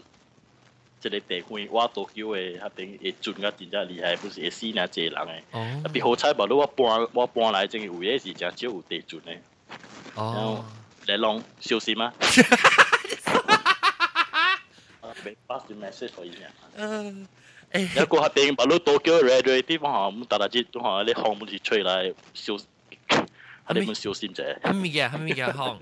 [1.01, 5.43] 即個地方我都叫誒，迄邊會準甲真正厲害，不是會死那濟人誒。
[5.51, 5.80] 哦。
[5.82, 9.39] 特別好彩，無你我搬我搬來真有嘢是真少有地準誒。
[10.14, 10.64] 哦。
[11.05, 12.14] 嚟龍小心啊！
[15.27, 16.49] 俾 pass the message 可以咩？
[16.77, 17.27] 嗯。
[17.71, 17.81] 诶。
[18.03, 22.53] 一个迄边无你多叫 radio 地方吓，唔大家知，都吓你风唔是吹来小，
[23.67, 24.43] 喺你们小心者。
[24.63, 25.09] 系咪嘅？
[25.09, 25.77] 系咪嘅风？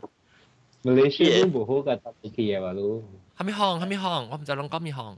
[0.84, 3.04] 马来西亚都冇好嘅特别嘅嘢话咯。
[3.38, 3.80] 系咪行？
[3.82, 4.30] 系咪行？
[4.30, 5.18] 我唔知谂讲咩行。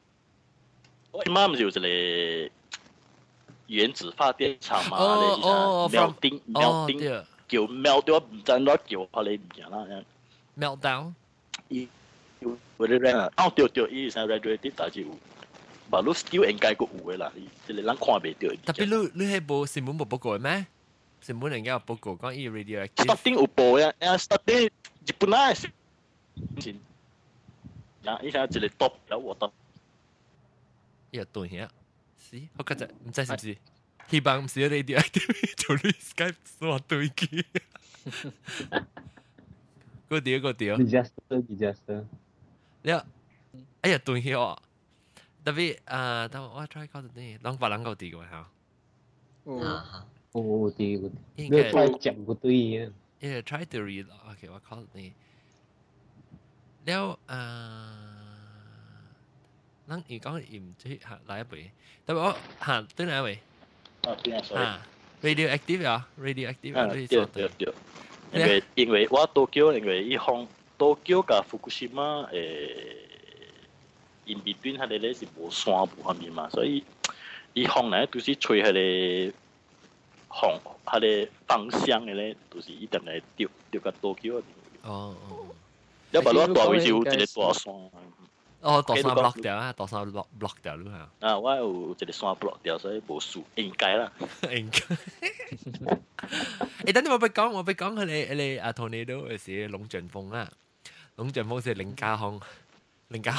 [1.11, 2.49] 我妈咪就系嚟
[3.67, 6.99] 原子发电厂嘛，你睇秒丁秒丁
[7.47, 9.85] 叫 melt 掉，唔知攞叫我你唔知啦。
[10.57, 11.13] meltdown。
[12.41, 12.45] 伊
[12.77, 15.17] 有啲人啊，哦对对，伊系 radioactive，但系有，
[15.91, 17.31] 马路 still 应该个有嘅啦，
[17.67, 18.73] 即系人看唔到。
[18.73, 20.67] 特别你你系报新闻冇报告咩？
[21.21, 24.69] 新闻人家有报告讲伊 radioactive。starting 有报呀，啊 starting。
[25.05, 25.67] 日本那是，
[28.03, 29.51] 呀，依家一个 top 有我得，
[31.11, 31.69] 一对呀，
[32.17, 33.57] 是，我觉得唔知是唔是，
[34.09, 37.45] 希望唔是 radioactive 做你 Skype 所对机，
[40.09, 42.05] 个屌个屌，disaster disaster，
[42.83, 42.91] 你
[43.81, 44.57] 哎呀对呀，
[45.45, 48.47] 特别啊，等我 try 搞到啲，啷把啷个啲嘅吓，
[49.45, 49.83] 哦，
[50.31, 50.41] 哦
[50.77, 52.91] 啲，你快讲个对嘅。
[53.21, 55.13] yeah try to read okay 我 call 你
[56.85, 58.23] แล้วเอ่อ
[59.89, 61.59] นั่งอีกก็อิ่มที่หาหลายปี
[62.03, 62.27] แต่ว่า
[62.65, 63.37] หาตัวไหนเว้ย
[64.05, 64.41] 啊，对啊，
[65.21, 65.91] 所以 radioactive 啊，
[66.25, 67.73] radioactive 啊，对对对，
[68.33, 70.45] 因为因为我东京因为伊方
[70.77, 72.29] 东京甲福岛诶，
[74.25, 76.83] in between 迄个咧是无山无啥物嘛，所以
[77.53, 78.71] 伊方咧都是吹迄
[79.31, 79.37] 个。
[80.35, 84.43] 方佢哋方向嘅咧，都是一定系掉掉个多桥嗰边。
[84.81, 85.45] 哦哦，
[86.11, 87.73] 因为攞大位就一个大山。
[88.61, 91.27] 哦，大山 block 掉啊，大山 block block 掉咯吓。
[91.27, 94.11] 啊，我有一个山 block 掉，所以冇树应该啦。
[94.49, 94.79] 应该。
[96.85, 100.51] 诶，等你我俾讲，我俾讲佢哋你啊，tornado 嘅时龙卷风啊，
[101.17, 102.41] 龙卷风是林家风，
[103.09, 103.35] 林家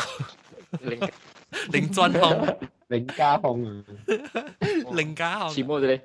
[0.81, 1.01] 林
[1.73, 2.57] 林转风，
[2.89, 3.85] 林家风啊，
[4.93, 5.55] 林家风。
[5.55, 6.01] 似乜啫？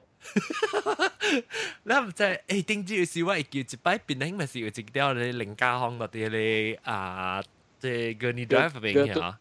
[1.83, 7.41] 那唔即系诶顶住是我叫一摆变形咪是有一条你零加项嗰啲你啊，
[7.79, 9.39] 即系个你 drive 边嘅啊，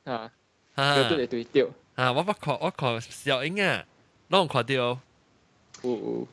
[0.75, 3.85] 啊，对对对对，啊，我不看我看小英啊，
[4.31, 4.99] 拢看到，有
[5.83, 6.29] 有，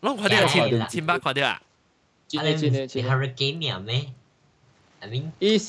[0.00, 1.60] 拢看到千千百看到啊，
[2.26, 4.12] 真系真系真系 hurricane 咩
[5.05, 5.67] I mean, it's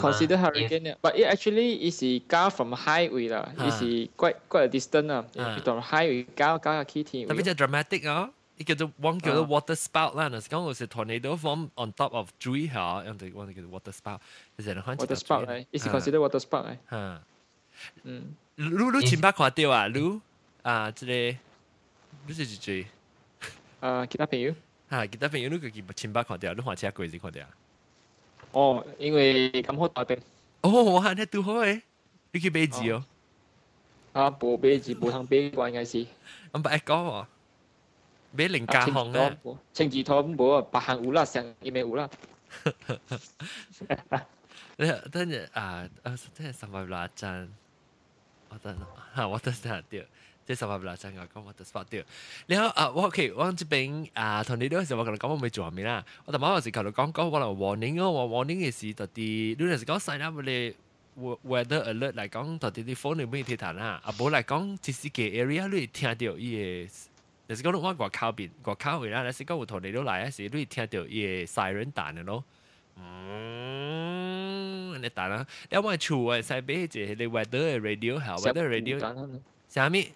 [0.00, 4.68] considered hurricane, if, but it actually is gone from highway, uh, it's quite, quite a
[4.68, 5.10] distance.
[5.10, 7.38] Uh, uh, from highway, it's gone, it's gone.
[7.38, 10.14] It's a dramatic, uh, it gets one uh, water spout.
[10.16, 13.30] Uh, it's gone, it's a tornado from on top of Jui Ha, uh, and they
[13.30, 14.20] want to get a water spout.
[14.56, 15.00] Is it a hunch?
[15.00, 15.66] Water spout, right?
[15.72, 16.78] It's uh, considered water spout, right?
[16.92, 17.18] Uh,
[18.58, 20.22] Lu Lu Chimba Kwa Teo, uh, Lu,
[20.64, 21.38] uh, today,
[22.28, 22.58] this is
[25.96, 26.56] cinta kuartel.
[26.76, 26.92] Chia
[28.51, 30.17] 哦，因为咁好大病。
[30.61, 31.81] 哦，哇，你拄好诶，
[32.31, 33.03] 你去买字哦。
[34.13, 36.05] 啊，无买字，无通买啩，应该是。
[36.51, 37.25] 咁不爱讲喎，
[38.31, 39.37] 买零加项啊。
[39.73, 42.09] 青字拖冇啊，白行有啦，成伊咪有啦。
[44.77, 47.49] 你等阵啊，啊，真系三百六张，
[48.49, 48.77] 我等
[49.15, 50.03] 吓，我等下掉。
[50.47, 52.03] 即系十八啦，真系讲我得 spot 掉。
[52.47, 56.03] 然后啊，我 OK，我这边啊，同你嗰时我同你讲我未做下面啦。
[56.25, 60.75] 我头晚有时求你讲讲，我嚟 warning 咯，我 warning 嘅事，到底你有时讲 sign up 你
[61.17, 64.01] weather alert 嚟讲，到底啲 phone 你咩铁弹啦？
[64.03, 66.89] 啊，冇嚟讲，即使嘅 area 你听到伊嘅，
[67.47, 72.43] 有时讲我外口边外口位啦，有时讲我同你都嚟嗰时，你听到伊嘅 siren 弹嘅咯。
[72.95, 78.99] 嗯，你弹啦，因为厝诶使俾一个你 weather radio 好，weather radio
[79.69, 80.11] 啥咪？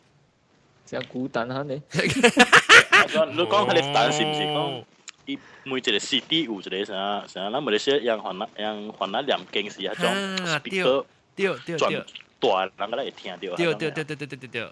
[0.87, 1.75] 成孤單 下你。
[1.75, 4.85] 你講佢哋單是唔是講？
[5.25, 11.05] 伊每一個 city 有一個啥啥，咱馬來西亞樣環那樣環那兩間是迄種 speaker，
[11.37, 12.05] 對對對，
[12.41, 13.39] 大人個會聽到。
[13.39, 14.63] 對對對對對對對。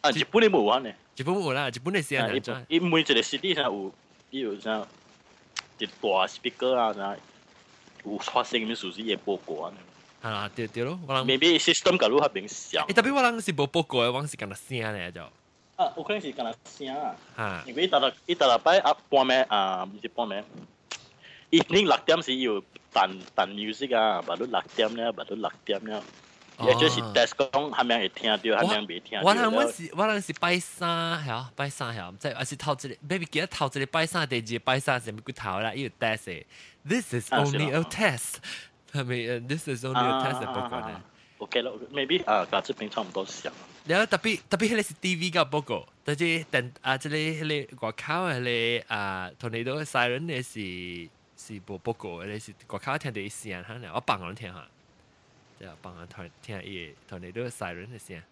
[0.00, 0.90] 啊，日本你冇啊呢？
[1.16, 2.64] 日本冇啦，日本你先啊。
[2.68, 3.92] 伊每一個 city 上有，
[4.30, 4.84] 伊有啥
[5.78, 7.16] 一大 speaker 啊啥，
[8.04, 9.72] 有發聲咩事事嘢報告啊。
[10.22, 11.24] 啊，對對咯，我諗。
[11.24, 12.82] maybe system 搞到較明顯。
[12.88, 15.22] 誒，特別我諗是冇報告嘅，我是講得聲咧就。
[15.82, 16.88] 啊，可能是干那声
[17.36, 18.00] 啊，因为啊
[19.10, 19.88] 半啊，
[21.50, 22.62] 零六点是有
[22.92, 26.02] 弹弹 music 啊，把都六点了，把都六点了，
[26.60, 29.24] 也就是 desk 讲还没会听到，还没未听到。
[29.26, 33.46] 我那我是我那是拜三，系啊，拜三系啊，唔知，还是头一日，maybe 今日
[33.86, 34.06] 拜，拜，
[35.34, 38.36] 头啦，desk，this is only a test，
[38.92, 41.44] 系咪？this is only a test，不。
[41.44, 43.52] OK 咯，maybe 啊，甲志平差唔多想。
[43.84, 54.64] 然後特別特別迄個是 TV 個報告，但係等啊，即個迄個外口迄個啊，同你都 siren 嘅是是無報告，嘅是外口聽到伊聲嚇，我幫人聽下，
[55.58, 58.22] 即係幫人聽聽伊同你都 siren 嘅聲。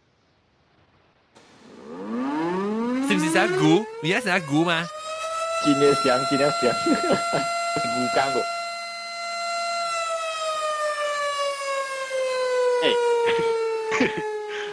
[3.08, 3.84] 是不是成鼓？
[4.04, 4.86] 你係成鼓嗎？
[5.64, 6.72] 真嘅響，真嘅響，
[7.74, 8.42] 鼓干過。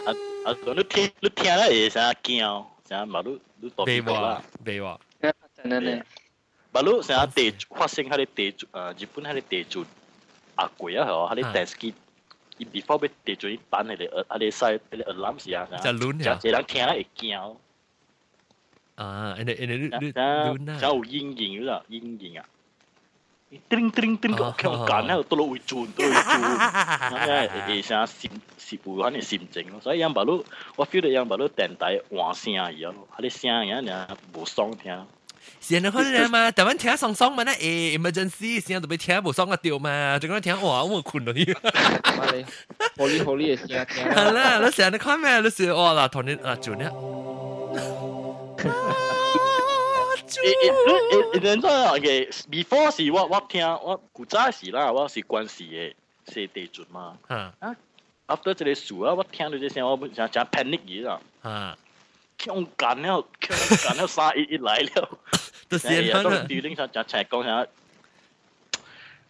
[0.07, 0.09] 啊
[0.45, 0.57] 啊！
[0.77, 2.65] 你听你听咧会啥惊？
[2.89, 3.23] 啥嘛？
[3.25, 6.05] 你你多别话别话，真系咧。
[6.73, 8.93] 嘛你啥地发生喺啲地啊？
[8.99, 9.85] 日本喺啲地震
[10.57, 11.07] 啊贵啊！
[11.09, 11.95] 嗬，喺啲电视机，
[12.59, 17.57] 伊 before 俾地震弹喺啲喺啲晒喺啲 alarm 时啊，就乱呀，就人听咧会惊。
[18.97, 20.79] 啊，你你你你乱啊！
[20.81, 22.45] 就有阴影啦，阴影啊！
[23.70, 28.30] 叮叮叮都落會轉，都會轉，咁誒誒聲閃
[28.60, 29.80] 攝會肯定閃靜咯。
[29.82, 30.44] 所以樣把路，
[30.76, 35.06] 我 feel 到樣把路電台換聲一樣，佢啲聲樣樣無爽聽。
[35.62, 41.46] 是你可能嘛，台灣聽爽爽嘛，那誒 emergency 聲都被聽無爽個掉嘛，就講聽哇，我困到你。
[42.98, 44.06] 好哩好哩嘅聲聽。
[44.12, 45.40] 係啦，你成日看咩？
[45.40, 46.92] 你是哇啦，同你啊做呢？
[50.28, 55.94] 誒誒誒，人在嘅 before 是我我聽我古早時啦，我是關係嘅
[56.32, 57.18] 是地主嘛。
[57.28, 57.54] 啊
[58.28, 61.20] ，after 這個事啊，我聽到這聲，我想想 panic 嘢啦。
[61.42, 61.78] 啊，
[62.38, 65.10] 強幹了，強幹了，沙一一來了。
[65.70, 66.46] 都是人啦。
[66.48, 67.68] 對頂上講齊講下，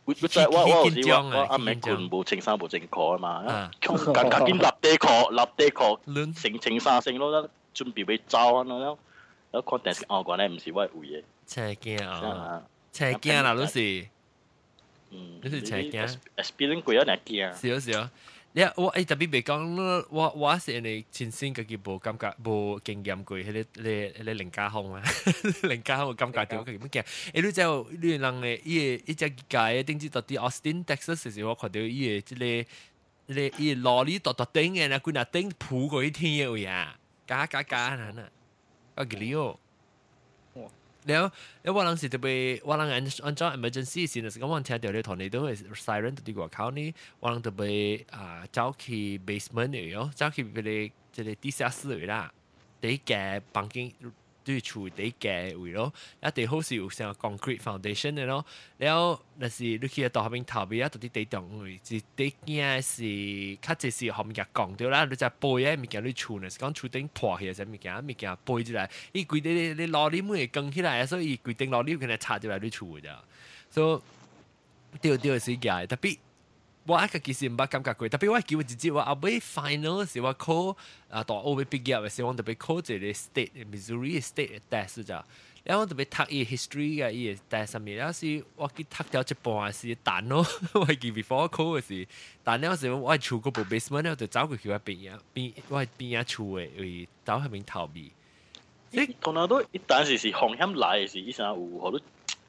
[0.06, 3.72] 我我在我我是我我阿妹困無穿衫無穿褲啊嘛。
[3.82, 6.00] 強幹趕緊立地褲，立地褲，
[6.41, 8.98] 成成衫成咯，準備要走啊咯。
[9.57, 11.23] 我看电视我讲咧，唔是我会嘅。
[11.47, 12.62] 车惊啊！
[12.93, 14.07] 车惊啦，都是。
[15.11, 16.16] 嗯，都是车惊。
[16.37, 17.55] experience 过一年惊。
[17.61, 18.11] 是是啊，
[18.55, 25.03] 你我诶特别别讲，我我是你亲身家己无感觉无经验过，迄个迄个零加风啊，
[25.68, 27.03] 零加风感觉点佢点惊？
[27.35, 38.25] 诶，你就你人诶伊个伊只界诶，顶住到啲 Austin Texas 时我看到伊个即个即个伊个罗里大大顶嘅，那佢那顶铺过一天嘅位啊，加加加嗱嗱。
[38.98, 39.60] 啊，幾哦！
[41.06, 41.32] 了，
[41.64, 52.34] 了我當時特別，我人按按照 emergency 先，就是講我聽到你同你都係 siren 喺啲外口呢，我人特別啊走去 basement 嚟咯，走去嗰啲即係地下室嚟啦，
[52.82, 53.91] 第一間房間。
[54.48, 54.89] 对于厝
[55.20, 55.93] 嘅位咯。
[56.22, 58.45] 啊第好是有成个 concrete foundation 嘅咯。
[58.78, 73.02] 然后若是你去诶大面头啊着你地长位置地惊是佢实是行业降掉啦你则背诶物件你厝若是讲厝顶破起来物件物件背起来伊规定你你老你妹会起来所以规定老你有可能插来你出诶
[73.70, 74.02] 所
[75.02, 76.18] 以着着是伊特别
[76.88, 80.76] 我一個其實唔捌感覺過，特別我叫我自己話後尾 final 時我考
[81.10, 85.26] 啊大學尾畢業嘅時候，我特別考一個 state Missouri state test 咋，
[85.66, 92.08] 然後我特別讀伊 history 嘅伊 test 上面，然後是我去讀掉一半是蛋咯，我記 before 我考嘅時，
[92.44, 98.12] 但係嗰時我係厝嗰部 basement 我就走過去我邊啊邊我係邊啊厝嘅，為走喺邊逃避。
[98.92, 102.00] 你同埋都一旦是是風險來嘅時，伊成有好多。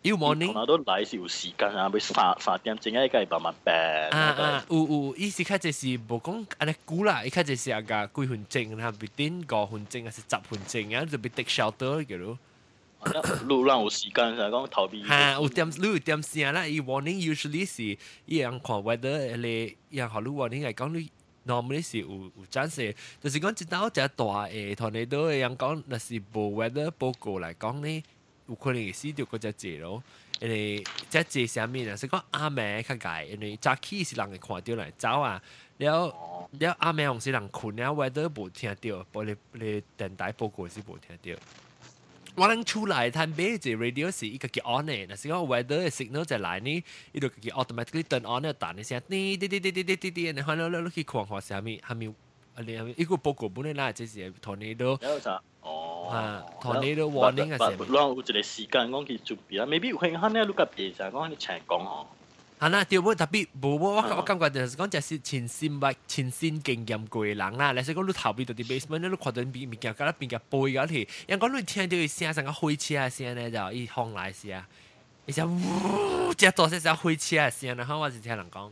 [0.09, 3.73] 要 morning，我都來是有時間啊，要三三點鐘啊，個慢慢病。
[4.19, 12.39] 啊啊，有有，伊是開始是無講安尼久啦，伊開始是啊個幾分鐘啦，別頂五分鐘還是十分鐘啊，就別 take shelter 嘅咯。
[13.47, 15.05] 路讓有時間就講逃避。
[15.07, 17.83] 嚇，有點你有點聲啦，伊 warning usually 是
[18.27, 21.11] 伊樣看 weather 咧，伊樣學你 warning 嚟講你。
[21.47, 28.03] normally 是有有暫時，就是講一到只大誒，同你都一樣講，那是無 weather 報告嚟講呢。
[28.49, 30.03] 有可能会死掉嗰只字咯。
[30.41, 35.43] 因为只字上面啊，是讲阿妹较解，因为早起是人会看着来走啊。
[35.79, 36.07] 了
[36.59, 41.39] 了阿妹红是人困了，外头无听着，玻璃璃电台报告是无听着。
[42.37, 52.15] 我能出来，他每只 radio 是一个叫 on 诶，那是讲 weather 的 signal 在来呢，伊就叫 automatically turn on 的，但那些滴滴滴滴滴滴滴滴，然后了了去看看下面，下面。
[52.58, 55.00] 啊你一个报告本嚟啦，即系 tornado。
[56.10, 57.78] 啊，tornado warning 啊，是。
[57.92, 62.06] 让有一个时间讲去准备啊，maybe 有兴呢，你个别就讲你请讲哦。
[62.60, 63.16] 系啦，对不？
[63.16, 67.72] 特别无我我感觉就是讲，就是前线物前线经验过嘅人啦。
[67.72, 70.98] 你说讲你头边到啲 basement，你看到边物件，嗰边嘅背嗰条，
[71.28, 74.64] 因讲你听到嘅声，成个开车嘅声咧，就一响来声，
[75.26, 78.70] 一下呜，只多些少开车嘅声，然后我就听人讲。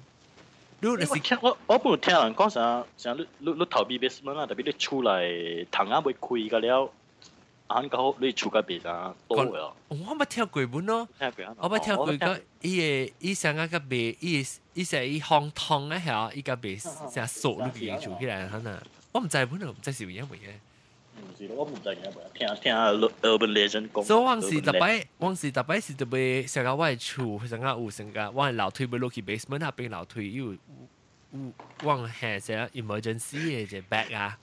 [0.80, 6.92] 你你是听我我不听人讲啥，像你你你头边 basement 啦，特别你出来堂啊未开个了。
[7.68, 9.72] 啱讲你厝嗰边啊，多嘅。
[9.88, 11.08] 我冇听过本咯，
[11.58, 12.14] 我冇听过个
[12.62, 16.82] 伊个伊上个个边，伊伊成伊烘汤啊吓，伊个边
[17.14, 18.78] 成熟你边做起来可能，
[19.14, 20.26] 我唔知本来唔知是乜嘢
[21.23, 24.03] 毋是咯，我毋知影袂，聽聽 urban legend 講。
[24.05, 30.59] 所以往時特擺，往時特擺是特別上個我嘅厝，上個有上個我嘅樓梯要落去 basement 啊，變樓梯又有
[31.85, 34.39] 往下只 emergency 嘅只 bag 啊。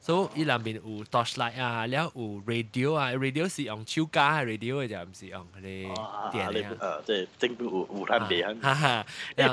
[0.00, 5.94] 所以伊內面有 torchlight 啊，然後有 radio 啊，radio 是用手架嘅 radio 嘅就唔是用嗰啲
[6.30, 6.76] 電啊。
[6.78, 7.70] 啊，即係政府有
[8.00, 8.54] 有攤地啊。
[8.60, 9.06] 哈哈，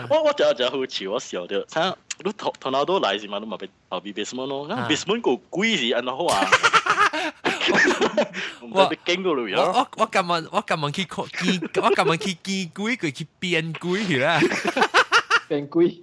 [0.09, 1.95] 我我就就好笑，我笑到，睇。
[2.24, 6.48] 你头头脑都来是嘛，都冇被后边别什么咯，咁别什么个鬼是安好啊？
[8.72, 14.40] 我我我我今日我今日去见，我今日去见鬼，佢去变鬼去啦。
[15.48, 16.02] 变鬼。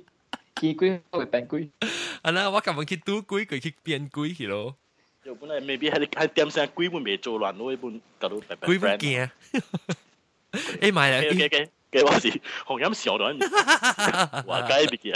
[0.61, 1.69] 见鬼会变鬼。
[2.21, 4.75] 啊啦，我今日去赌鬼，佢去变鬼去咯。
[5.23, 8.67] 又本来未必系系点声鬼本未做乱咯，一般搞到白白。
[8.67, 9.29] 鬼本惊。
[10.51, 11.17] 诶买啦。
[11.21, 12.29] 嘅嘅 嘅话是
[12.65, 13.25] 红饮笑到，
[14.43, 15.13] 话解别嘅。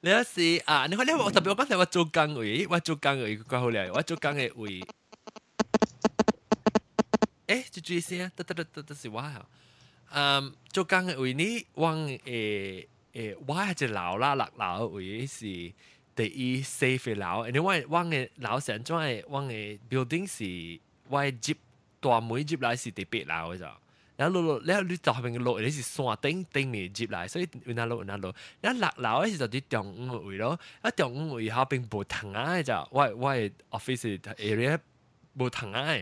[0.00, 4.80] 你有时啊，你看你我特别我刚才我做工位，我做工位怪好靓，我做工嘅位。
[7.46, 9.44] 诶，就注意先，得得得得得是我啊。
[10.14, 15.40] 嗯，做工嘅位呢，往诶诶，我系只楼啦，落楼位是
[16.14, 21.54] 第一 safe 嘅楼，因为往嘅楼成种系往嘅 building 是我接
[22.00, 23.78] 大门接来是第八楼嘅咋。
[24.17, 28.33] 然後落落，然後你就後邊落，你是山頂頂嚟接來，所以有哪落有哪落。
[28.59, 33.33] 然後落樓嗰時就啲中午位咯，啊中午位後邊無藤啊，就我我
[33.69, 34.79] office area
[35.35, 35.95] 無藤啊，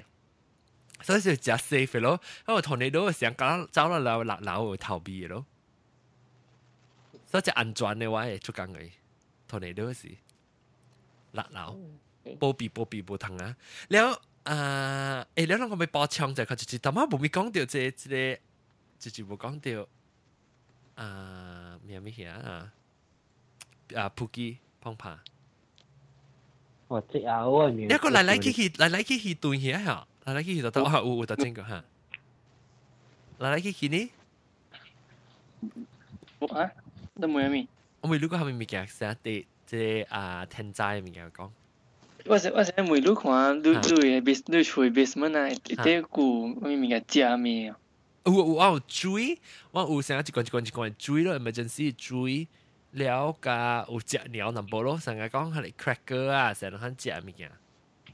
[1.01, 2.21] 所以就食 safe 咯。
[2.47, 5.45] 因為同你都想講走落樓落樓逃避咯，
[7.27, 8.91] 所以就安全嘅話出緊嘅，
[9.45, 10.09] 同你都是
[11.33, 11.77] 落樓，
[12.39, 13.57] 保庇保庇無藤啊，
[13.89, 14.17] 然後。
[14.45, 18.39] 啊，誒，你兩個咪包槍就佢直接，但係冇咪講到即即個，
[18.99, 19.87] 直接冇講到
[21.03, 22.71] 啊，咩咩嘢啊？
[23.95, 25.17] 啊，普吉碰拍。
[26.87, 27.85] 我知啊，我明。
[27.85, 31.83] 一個嚟嚟去去，嚟嚟去去斷嘢嚇，嚟嚟去去就得，我有有得整個嚇。
[33.39, 34.11] 嚟嚟去去呢？
[36.49, 36.71] 啊，
[37.19, 37.67] 都冇咩。
[38.01, 41.49] 我咪如果係咪咪嘅，成日啲即啊天災咪嘅講。
[42.26, 47.76] 我是我是每路看，路路嘅 base 路厝 basement 啊，一啲股咩物件食咩啊？
[48.24, 49.38] 有有我有追，
[49.70, 52.46] 我有成一罐一罐一罐追咯，emergency 追。
[52.92, 57.50] 了加有食鸟淡薄咯，成日讲系嚟 cracker 啊，成日肯食物件。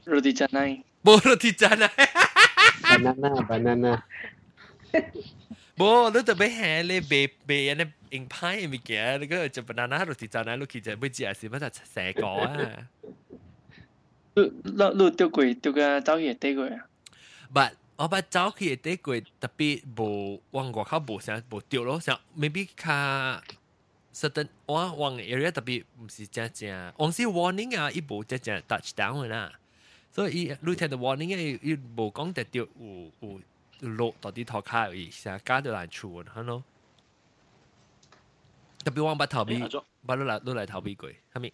[0.05, 0.83] roti canai。
[1.03, 4.01] 冇 roti canai。banana banana。
[5.75, 12.55] 冇，你特别系你白白人哋硬派物件，你嗰就 banana roti canai，你其实唔知系乜就成个啊。
[12.55, 13.20] 你你
[14.35, 16.87] 你丢过丢个走嘢丢过啊？
[17.53, 23.43] But 我把走去丢过特别冇往外口冇成冇丢咯，成 maybe 卡。
[24.13, 29.51] certain 我往 area 特别唔是正正，往时 warning 啊，伊无正正 touchdown 啦，
[30.11, 33.41] 所以伊你听到 warning 啊，伊无讲得到有有
[33.81, 36.63] 落到啲头卡而成加到难处吓咯。
[38.83, 39.59] 特别往把头尾，
[40.05, 41.51] 把你来你来头尾过，系咪？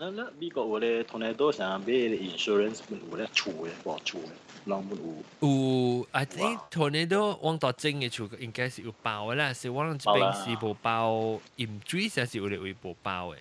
[0.00, 2.80] 那那美国有咧，同嚟都想买 insurance
[3.10, 4.28] 有咧厝嘅，哇厝嘅，
[4.66, 5.04] 人本有。
[5.40, 13.38] 有，I think tornado 往到正嘅厝应该是有包嘅啦，是往这边是无包，盐水先是有咧会无包嘅。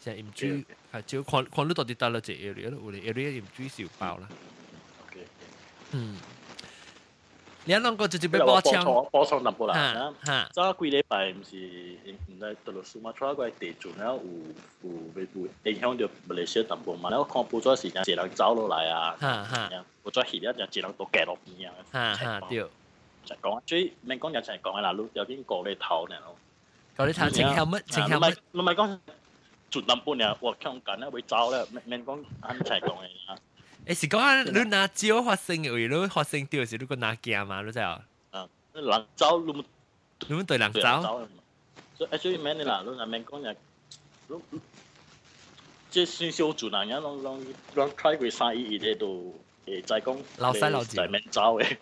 [0.00, 4.28] 像盐水，系只看看你到底到了这 area 咯，有咧 area 盐水是有包啦。
[5.06, 5.26] OK。
[5.92, 6.16] 嗯。
[7.66, 10.12] 你两个直接俾波枪，波枪淡薄啦。
[10.24, 11.56] 吓，早几礼拜唔是
[12.26, 14.14] 唔系到落苏马川嗰地震了，
[14.82, 14.90] 有有
[15.62, 17.08] 有影响到马来西亚淡薄嘛？
[17.10, 22.58] 然后看报纸时间，一人走落来啊，吓吓，报纸显一只一人都夹落边啊，吓吓对。
[23.24, 26.16] 就讲，最免讲就系讲啦，你有啲过嚟头呢？
[26.96, 28.36] 过嚟头请 helmet，请 helmet。
[28.50, 28.98] 唔系讲
[29.70, 33.38] 尽淡薄呢，我强紧咧会走咧，免免讲啱齐讲嘅啊。
[33.86, 38.00] 诶是讲你拿蕉发生嘅位，你发生掉时你个拿镜嘛，你知啊？
[38.30, 39.64] 啊，人走你
[40.28, 41.28] 你们对人走。
[41.98, 43.56] 所以 actually 免啦，你嗱免讲嘢，
[44.28, 44.60] 你
[45.90, 47.40] 即系算小做人呀，拢拢
[47.74, 49.34] 拢 try 过生意嘅都
[49.66, 50.18] 诶再讲。
[50.38, 50.96] 老细老字。
[50.96, 51.76] 就免走嘅。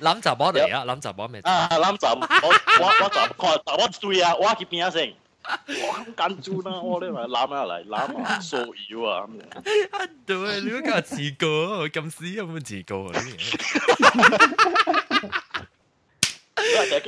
[0.00, 0.84] 谂杂波嚟啊！
[0.86, 1.40] 谂杂波咩？
[1.44, 5.14] 啊，谂杂，我我我杂看杂波对啊，我喺边先。
[5.48, 8.56] 我咁紧住啦，我呢咪揽下嚟揽下扫
[8.88, 9.42] 妖啊咁样。
[9.90, 11.46] 啊对，你嗰个自告，
[11.88, 13.12] 咁屎有冇自告啊？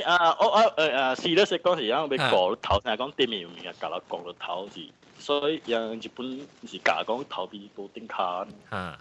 [0.05, 4.87] 啊，我我诶诶试咗食嗰时，因为讲头先系讲对面面嘅，夹落讲到头是，
[5.19, 6.27] 所以人日本
[6.67, 8.45] 是夹讲头边布丁卡。
[8.69, 8.99] 啊，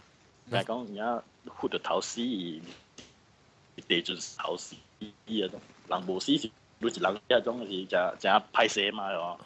[0.51, 2.61] 系讲而家活到头丝，
[3.87, 4.75] 地进头丝
[5.27, 5.51] 啲啊，
[5.89, 6.51] 人无丝
[6.82, 6.88] 是。
[6.88, 9.38] 你是人一種是就 就拍攝嘛係嘛？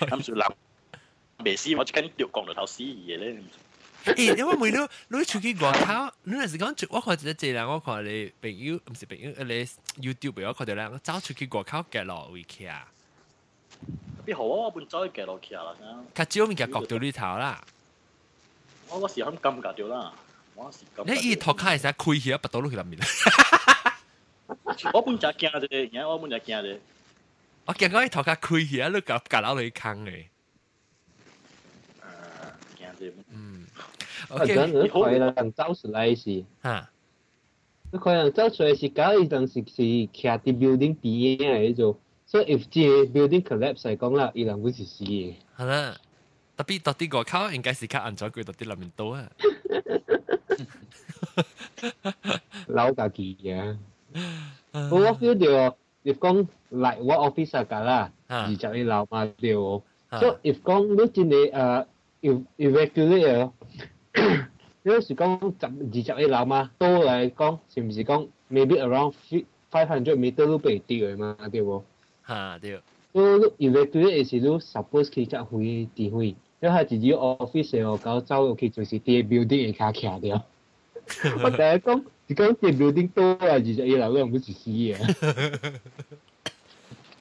[0.00, 0.56] 咁算人
[1.44, 3.36] 未死，我就跟掉降到頭死嘢咧。
[4.04, 9.64] 誒，因為每都你出去外口，你係時講，我看一隻人，我看你朋友唔是朋友，你
[10.00, 12.86] YouTube 我看到咧，走出去外口嘅路會去啊。
[14.24, 14.66] 邊好啊？
[14.66, 15.74] 我本走去嘅路去啊啦。
[16.14, 17.62] 較少物件角度裏頭啦。
[18.88, 20.12] 我嗰時肯咁夾掉啦，
[20.54, 21.04] 我時咁。
[21.04, 22.98] 你伊頭開時開起啊，不到落去入面。
[24.93, 26.77] 我本就惊啫，而家我本就惊啫。
[27.65, 30.25] 我惊讲你头壳开起啊，你夹夹佬你坑嘅。
[32.01, 33.11] 诶，惊啫。
[33.29, 33.65] 嗯。
[34.29, 34.67] OK。
[34.67, 36.43] 你可能走出来是。
[36.63, 36.89] 吓。
[37.93, 42.79] 你可能走出来是搞一阵是是徛啲 building 边嘅做，所以 if 这
[43.11, 45.35] building collapse 嚟讲啦，伊人会是死嘅。
[45.57, 45.97] 系啦。
[46.57, 49.29] 特别到啲外口应该是较安全过到啲里面多啊。
[52.67, 53.77] 老家己嘅。
[54.90, 59.82] 我我 feel 到，你讲来我 office 噶啦，二十一楼嘛，对唔？
[60.20, 61.86] 所以你讲你真系诶
[62.58, 63.52] ，evacuate 咯，
[64.82, 66.70] 你是 讲十二十一楼嘛？
[66.78, 69.14] 多来讲，是唔是讲 maybe around
[69.70, 71.82] five hundred meter 都被地嘅嘛，对唔？
[72.26, 72.80] 吓，对。
[73.12, 73.22] 所
[73.58, 80.42] 以 evacuate 是你 suppose 去执回指挥，因为自己 office 哦，搞走去就是啲 building 卡卡掉。
[81.42, 82.04] 我第一讲。
[82.28, 84.98] 你给嘅点 building 多啊你这一都问不起西耶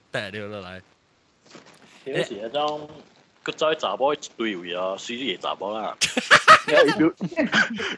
[0.10, 0.82] 带六个来。
[2.04, 2.88] 今天写了张
[3.44, 3.76] 各招一
[4.14, 5.38] 一堆队友呀随机给
[5.74, 5.96] 啦。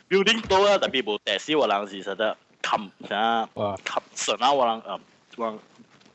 [0.10, 2.78] building 多啊特别不得行我当是舍得砍
[3.08, 3.48] 杀
[3.86, 5.00] 砍死那我能啊
[5.38, 5.60] 我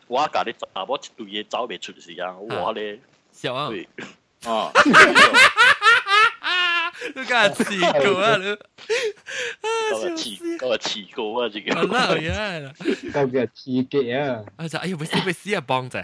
[0.09, 3.01] 我家的杂包一堆也走不出的啊我嘞
[3.33, 3.73] 小王。
[4.45, 4.71] 啊
[7.16, 8.38] 你梗系试过啊！
[8.38, 8.46] 你
[9.78, 11.50] 嗰个试嗰个试过啊！
[11.50, 11.72] 自己。
[11.72, 12.72] 好啦，好呀啦。
[12.80, 14.44] 嗰个刺激啊！
[14.58, 16.04] 我就哎呀，唔死唔死啊，帮仔。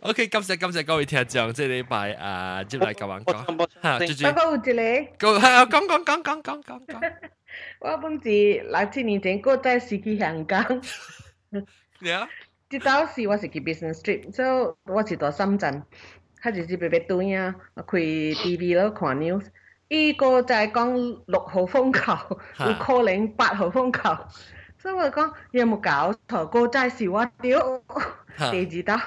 [0.00, 4.30] OK，感谢感谢各位听众，即系礼拜啊，接嚟教玩讲吓，最最。
[4.30, 4.58] 我有一
[5.18, 5.38] 个。
[5.38, 7.12] 讲系讲讲讲讲讲讲讲。
[7.80, 10.64] 我本是六七年前过在是去香港。
[12.00, 12.26] yeah。
[12.70, 14.48] 即当时我是去 business trip，所以
[14.90, 15.82] 我是到深圳。
[16.41, 19.45] 較日日白白對啊，开 TV 咯看 news。
[19.89, 24.17] 伊個就係講六號風球，有可能八號風球，
[24.77, 26.45] 所以我講有冇搞錯？
[26.47, 27.81] 個就係話屌
[28.51, 28.97] 地址到，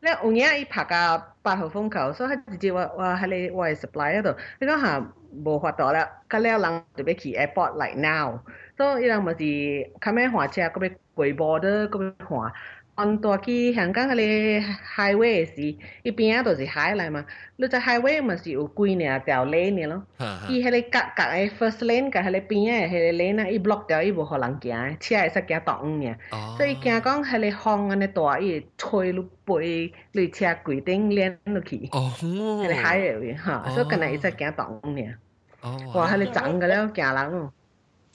[0.00, 5.06] 咧有影伊拍個八號風球，所以直接話話喺你話 supply 嗰度，你講下
[5.44, 8.40] 無法度啦，咁了人特別去 airport like now，
[8.76, 12.52] 所以伊人咪是卡咩換車，嗰邊過 border 嗰邊換。
[12.96, 14.66] On 大去香港迄个
[14.96, 17.24] highway 是，伊边仔都是海来嘛。
[17.56, 20.02] 你只 highway 嘛是有几尔条 lane 咯。
[20.48, 26.18] 伊迄个隔隔个 first lane 甲迄个边仔迄个 lane 啊，伊 block 掉，伊无互人行，车会使行倒五尔。
[26.56, 31.88] 所以惊讲迄个风安尼大，伊会吹落背，你车规顶连落去。
[31.92, 32.12] 哦。
[32.16, 35.18] 迄个 highway 哈，所以干那会使行倒五尔。
[35.62, 35.92] 哦。
[35.94, 37.52] 哇，迄个长个了，惊人哦。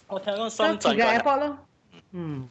[0.08, 0.96] 我听讲深圳。
[0.96, 1.58] 个 airport 咯。
[2.12, 2.48] 嗯。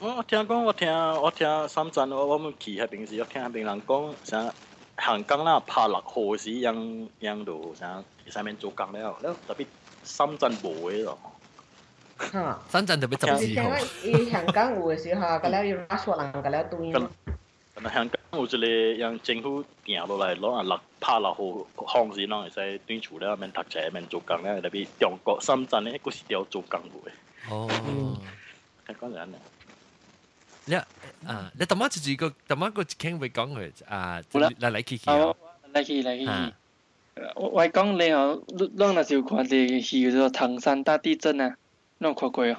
[0.00, 4.52] 我听讲，我听我听深圳，我我们去迄边时，我听迄边人讲，像
[4.98, 9.66] 香港啦拍落雨时，样样度像上面做工了，了特别
[10.04, 11.18] 深圳无嘅咯。
[12.18, 13.70] 哈，深圳特别浸时候。
[14.04, 17.10] 伊香港有嘅时候，咁了要拉索人，咁了对咯。
[17.76, 27.52] 咁香港有一个让政府定落来，攞啊落拍落雨风时，啷会使对厝了，免读册，免做工了，特别中国深圳咧，嗰时条做工嘅。
[27.54, 27.68] 哦，
[28.88, 29.38] 香港人咧。
[30.67, 30.75] 你
[31.25, 35.33] 啊，你頭晚就住個頭晚個傾會講佢啊，嚟嚟去去啊，
[35.73, 36.53] 嚟去嚟去。
[37.35, 41.55] 我我講你哦，你若若是有看啲戲叫做唐山大地震啊，
[41.99, 42.57] 你有看過哦？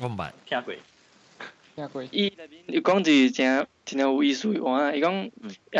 [0.00, 0.74] 我唔係聽過。
[1.76, 2.02] 聽過。
[2.10, 5.30] 伊內面伊講就真真有意思嘅話，伊講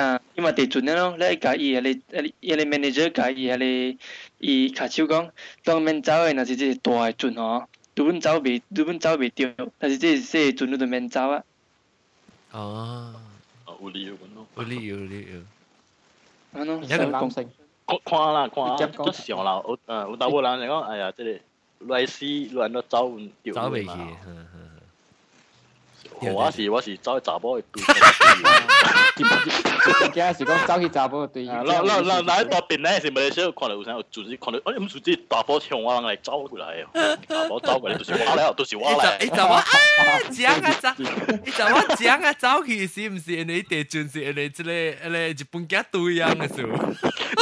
[0.00, 3.58] 啊，因為地震咯，你甲伊迄個迄個 manager 甲伊迄
[3.96, 3.98] 個
[4.38, 5.30] 伊卡手講，
[5.64, 7.66] 當面走嘅若是即大嘅震吼。
[7.98, 11.42] 日本走未，日本走未掉，但是即係時陣你就免走啊。
[12.52, 13.12] 哦。
[13.64, 14.46] 哦，有理由咯。
[14.56, 15.40] 有理由，有理由。
[16.60, 17.50] 啊喏，一个男性。
[17.86, 21.40] 看看啦，看啊，都上啦，有呃有大部人嚟講，哎呀，这个
[21.92, 23.52] 来死来都走唔掉。
[23.52, 23.90] 走未去，
[26.21, 27.83] 我是我是走去查甫嘅对。
[30.13, 31.45] 惊是讲走去查甫嘅对。
[31.45, 39.17] 嗱嗱嗱嗱喺嗰边咧，是咪你想看到有啥有组织看到，哎，唔是啲大波向我嚟走过来哦，大波走过嚟都是我嚟，都是我嚟。
[39.23, 39.63] 你就话啊，
[40.31, 46.67] 讲啊走，你就话讲啊走去是唔是你地转是你即个你日本家对样嘅数？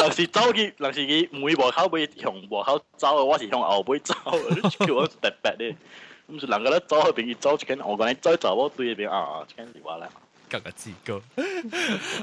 [0.01, 5.75] 人是走去，人是佢每步口尾向步口走，我是向后尾走，叫我特别啲。
[6.28, 10.06] 唔是人家咧走嗰邊，走一間，我講你走走我對邊啊，一間是我嚟。
[10.48, 11.20] 各個字歌。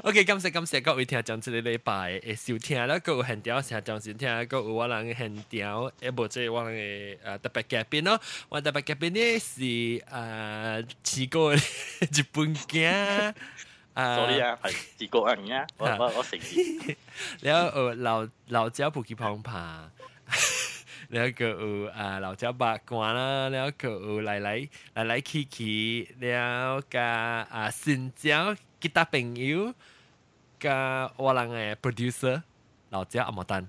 [0.02, 8.20] OK，感谢感谢各位聽眾，這個禮拜嘅收聽啦，各位現條聽眾先聽，各位我人現條，誒無即係我人嘅誒特別嘉宾咯。
[8.48, 13.34] 我特別嘉宾呢是誒試過日本嘅。
[13.94, 16.96] sorry 啊，係試過人啊，我我我承認。
[17.42, 19.90] 然後誒老老家普吉旁爬。
[21.08, 29.74] 了个呃啊老家八卦啦，了个呃来来来来去去，了个啊新疆其他朋友，
[30.58, 32.42] 个我人诶 producer
[32.90, 33.66] 老家阿毛丹，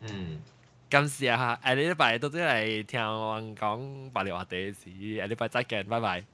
[0.00, 0.40] 嗯，
[0.88, 4.90] 感谢哈，阿礼拜到这来听我讲白里话的事，
[5.20, 6.24] 阿礼拜再见，拜拜，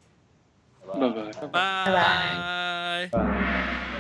[0.86, 3.99] 拜拜，拜拜，拜拜。